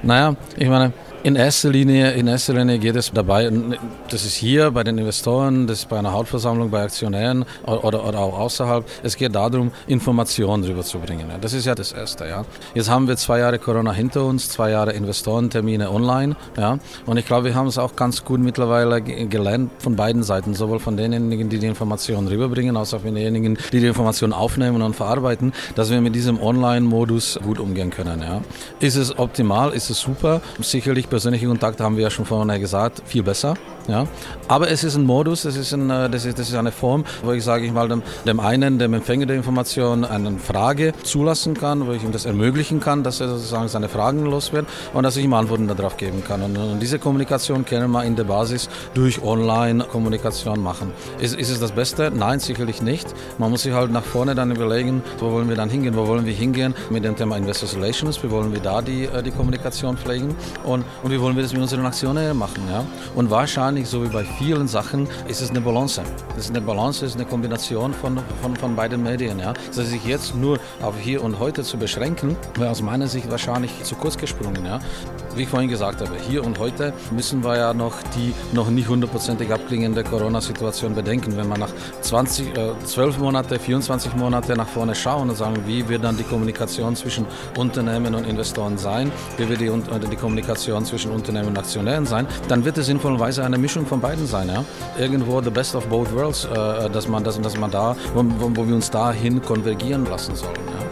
Naja, 0.02 0.36
ich 0.56 0.68
meine, 0.68 0.92
in 1.26 1.34
erster 1.34 1.70
Linie, 1.70 2.12
in 2.12 2.28
erster 2.28 2.54
Linie 2.54 2.78
geht 2.78 2.94
es 2.94 3.10
dabei, 3.12 3.50
das 4.08 4.24
ist 4.24 4.36
hier 4.36 4.70
bei 4.70 4.84
den 4.84 4.96
Investoren, 4.96 5.66
das 5.66 5.80
ist 5.80 5.88
bei 5.88 5.98
einer 5.98 6.12
Hauptversammlung, 6.12 6.70
bei 6.70 6.84
Aktionären 6.84 7.44
oder, 7.64 8.06
oder 8.06 8.20
auch 8.20 8.38
außerhalb. 8.38 8.84
Es 9.02 9.16
geht 9.16 9.34
darum, 9.34 9.72
Informationen 9.88 10.62
rüberzubringen. 10.62 11.26
Das 11.40 11.52
ist 11.52 11.66
ja 11.66 11.74
das 11.74 11.90
Erste. 11.90 12.28
Ja. 12.28 12.44
Jetzt 12.74 12.88
haben 12.88 13.08
wir 13.08 13.16
zwei 13.16 13.40
Jahre 13.40 13.58
Corona 13.58 13.90
hinter 13.92 14.24
uns, 14.24 14.50
zwei 14.50 14.70
Jahre 14.70 14.92
Investorentermine 14.92 15.90
online. 15.90 16.36
Ja. 16.56 16.78
Und 17.06 17.16
ich 17.16 17.26
glaube, 17.26 17.46
wir 17.46 17.56
haben 17.56 17.66
es 17.66 17.76
auch 17.76 17.96
ganz 17.96 18.24
gut 18.24 18.38
mittlerweile 18.38 19.02
gelernt 19.02 19.72
von 19.80 19.96
beiden 19.96 20.22
Seiten, 20.22 20.54
sowohl 20.54 20.78
von 20.78 20.96
denjenigen, 20.96 21.48
die 21.48 21.58
die 21.58 21.66
Informationen 21.66 22.28
rüberbringen, 22.28 22.76
als 22.76 22.94
auch 22.94 23.00
von 23.00 23.16
denjenigen, 23.16 23.58
die 23.72 23.80
die 23.80 23.88
Informationen 23.88 24.32
aufnehmen 24.32 24.80
und 24.80 24.94
verarbeiten, 24.94 25.52
dass 25.74 25.90
wir 25.90 26.00
mit 26.00 26.14
diesem 26.14 26.40
Online-Modus 26.40 27.40
gut 27.42 27.58
umgehen 27.58 27.90
können. 27.90 28.22
Ja. 28.22 28.42
Ist 28.78 28.94
es 28.94 29.18
optimal? 29.18 29.72
Ist 29.72 29.90
es 29.90 29.98
super? 29.98 30.40
Sicherlich 30.60 31.08
persönliche 31.16 31.46
Kontakt 31.46 31.80
haben 31.80 31.96
wir 31.96 32.02
ja 32.02 32.10
schon 32.10 32.26
vorhin 32.26 32.60
gesagt, 32.60 33.00
viel 33.06 33.22
besser. 33.22 33.54
Ja. 33.88 34.06
Aber 34.48 34.70
es 34.70 34.84
ist 34.84 34.96
ein 34.96 35.04
Modus, 35.04 35.44
es 35.44 35.56
ist, 35.56 35.72
ein, 35.72 35.90
äh, 35.90 36.10
das, 36.10 36.24
ist, 36.24 36.38
das 36.38 36.48
ist 36.48 36.54
eine 36.54 36.72
Form, 36.72 37.04
wo 37.22 37.32
ich 37.32 37.44
sage 37.44 37.64
ich 37.64 37.72
mal 37.72 37.88
dem, 37.88 38.02
dem 38.26 38.40
einen, 38.40 38.78
dem 38.78 38.94
Empfänger 38.94 39.26
der 39.26 39.36
Information, 39.36 40.04
eine 40.04 40.38
Frage 40.38 40.92
zulassen 41.02 41.54
kann, 41.54 41.86
wo 41.86 41.92
ich 41.92 42.02
ihm 42.02 42.12
das 42.12 42.24
ermöglichen 42.24 42.80
kann, 42.80 43.02
dass 43.02 43.20
er 43.20 43.28
sozusagen 43.28 43.68
seine 43.68 43.88
Fragen 43.88 44.24
los 44.26 44.52
wird 44.52 44.66
und 44.94 45.02
dass 45.02 45.16
ich 45.16 45.24
ihm 45.24 45.34
Antworten 45.34 45.68
darauf 45.68 45.96
geben 45.96 46.24
kann. 46.24 46.42
Und, 46.42 46.56
und 46.56 46.80
diese 46.80 46.98
Kommunikation 46.98 47.64
können 47.64 47.90
wir 47.90 48.04
in 48.04 48.16
der 48.16 48.24
Basis 48.24 48.68
durch 48.94 49.22
Online-Kommunikation 49.22 50.60
machen. 50.60 50.92
Ist, 51.18 51.34
ist 51.34 51.50
es 51.50 51.60
das 51.60 51.72
Beste? 51.72 52.10
Nein, 52.14 52.40
sicherlich 52.40 52.82
nicht. 52.82 53.06
Man 53.38 53.50
muss 53.50 53.62
sich 53.62 53.72
halt 53.72 53.90
nach 53.90 54.04
vorne 54.04 54.34
dann 54.34 54.50
überlegen, 54.50 55.02
wo 55.18 55.30
wollen 55.32 55.48
wir 55.48 55.56
dann 55.56 55.68
hingehen, 55.68 55.96
wo 55.96 56.06
wollen 56.06 56.26
wir 56.26 56.32
hingehen 56.32 56.74
mit 56.90 57.04
dem 57.04 57.16
Thema 57.16 57.36
Investor 57.36 57.68
Relations, 57.74 58.22
wie 58.22 58.30
wollen 58.30 58.52
wir 58.52 58.60
da 58.60 58.80
die, 58.82 59.04
äh, 59.04 59.22
die 59.22 59.30
Kommunikation 59.30 59.96
pflegen 59.96 60.34
und, 60.64 60.84
und 61.02 61.10
wie 61.10 61.20
wollen 61.20 61.36
wir 61.36 61.42
das 61.42 61.52
mit 61.52 61.62
unseren 61.62 61.84
Aktionen 61.84 62.36
machen. 62.36 62.62
Ja? 62.70 62.84
Und 63.14 63.30
wahrscheinlich, 63.30 63.75
so 63.84 64.02
wie 64.02 64.08
bei 64.08 64.24
vielen 64.24 64.66
Sachen, 64.68 65.06
ist 65.28 65.42
es 65.42 65.50
eine 65.50 65.60
Balance. 65.60 66.02
Das 66.34 66.46
ist 66.46 66.50
eine 66.50 66.60
Balance, 66.60 67.04
ist 67.04 67.16
eine 67.16 67.26
Kombination 67.26 67.92
von, 67.92 68.18
von, 68.40 68.56
von 68.56 68.74
beiden 68.74 69.02
Medien. 69.02 69.38
Ja? 69.38 69.52
Also 69.68 69.82
sich 69.82 70.04
jetzt 70.04 70.34
nur 70.34 70.58
auf 70.80 70.98
hier 70.98 71.22
und 71.22 71.38
heute 71.38 71.62
zu 71.62 71.76
beschränken, 71.76 72.36
wäre 72.56 72.70
aus 72.70 72.80
meiner 72.80 73.08
Sicht 73.08 73.30
wahrscheinlich 73.30 73.82
zu 73.82 73.94
kurz 73.96 74.16
gesprungen. 74.16 74.64
Ja? 74.64 74.80
Wie 75.34 75.42
ich 75.42 75.48
vorhin 75.48 75.68
gesagt 75.68 76.00
habe, 76.00 76.12
hier 76.28 76.44
und 76.44 76.58
heute 76.58 76.94
müssen 77.10 77.44
wir 77.44 77.56
ja 77.58 77.74
noch 77.74 77.94
die 78.16 78.32
noch 78.54 78.70
nicht 78.70 78.88
hundertprozentig 78.88 79.52
abklingende 79.52 80.02
Corona-Situation 80.02 80.94
bedenken. 80.94 81.36
Wenn 81.36 81.48
wir 81.48 81.58
nach 81.58 81.72
20, 82.00 82.56
äh, 82.56 82.70
12 82.84 83.18
Monate, 83.18 83.58
24 83.58 84.14
Monate 84.16 84.54
nach 84.54 84.68
vorne 84.68 84.94
schauen 84.94 85.28
und 85.28 85.36
sagen, 85.36 85.56
wie 85.66 85.86
wird 85.88 86.04
dann 86.04 86.16
die 86.16 86.22
Kommunikation 86.22 86.96
zwischen 86.96 87.26
Unternehmen 87.58 88.14
und 88.14 88.26
Investoren 88.26 88.78
sein, 88.78 89.12
wie 89.36 89.48
wird 89.48 89.60
die, 89.60 89.66
äh, 89.66 90.08
die 90.10 90.16
Kommunikation 90.16 90.84
zwischen 90.84 91.10
Unternehmen 91.10 91.48
und 91.48 91.58
Aktionären 91.58 92.06
sein, 92.06 92.26
dann 92.48 92.64
wird 92.64 92.78
es 92.78 92.86
sinnvollerweise 92.86 93.44
eine 93.44 93.58
Mischung 93.66 93.84
von 93.84 94.00
beiden 94.00 94.28
sein. 94.28 94.48
Ja? 94.48 94.64
Irgendwo 94.96 95.42
the 95.42 95.50
best 95.50 95.74
of 95.74 95.84
both 95.88 96.12
worlds, 96.12 96.44
äh, 96.44 96.88
dass 96.88 97.08
man 97.08 97.24
das 97.24 97.40
dass 97.40 97.58
man 97.58 97.72
da, 97.72 97.96
wo, 98.14 98.24
wo 98.54 98.64
wir 98.64 98.76
uns 98.76 98.92
dahin 98.92 99.42
konvergieren 99.42 100.06
lassen 100.06 100.36
sollen. 100.36 100.54
Ja? 100.54 100.84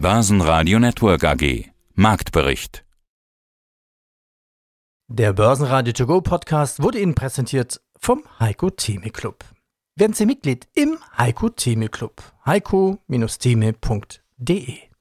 Börsenradio 0.00 0.80
Network 0.80 1.22
AG 1.22 1.70
Marktbericht 1.94 2.84
Der 5.06 5.32
Börsenradio 5.32 5.92
To 5.92 6.06
Go 6.06 6.20
Podcast 6.20 6.82
wurde 6.82 6.98
Ihnen 6.98 7.14
präsentiert 7.14 7.80
vom 7.96 8.24
Heiko 8.40 8.70
Theme 8.70 9.10
Club. 9.10 9.44
Werden 9.94 10.14
Sie 10.14 10.26
Mitglied 10.26 10.66
im 10.74 10.98
Heiko 11.16 11.50
Theme 11.50 11.88
Club. 11.88 12.20
heiko-theme.de 12.44 14.93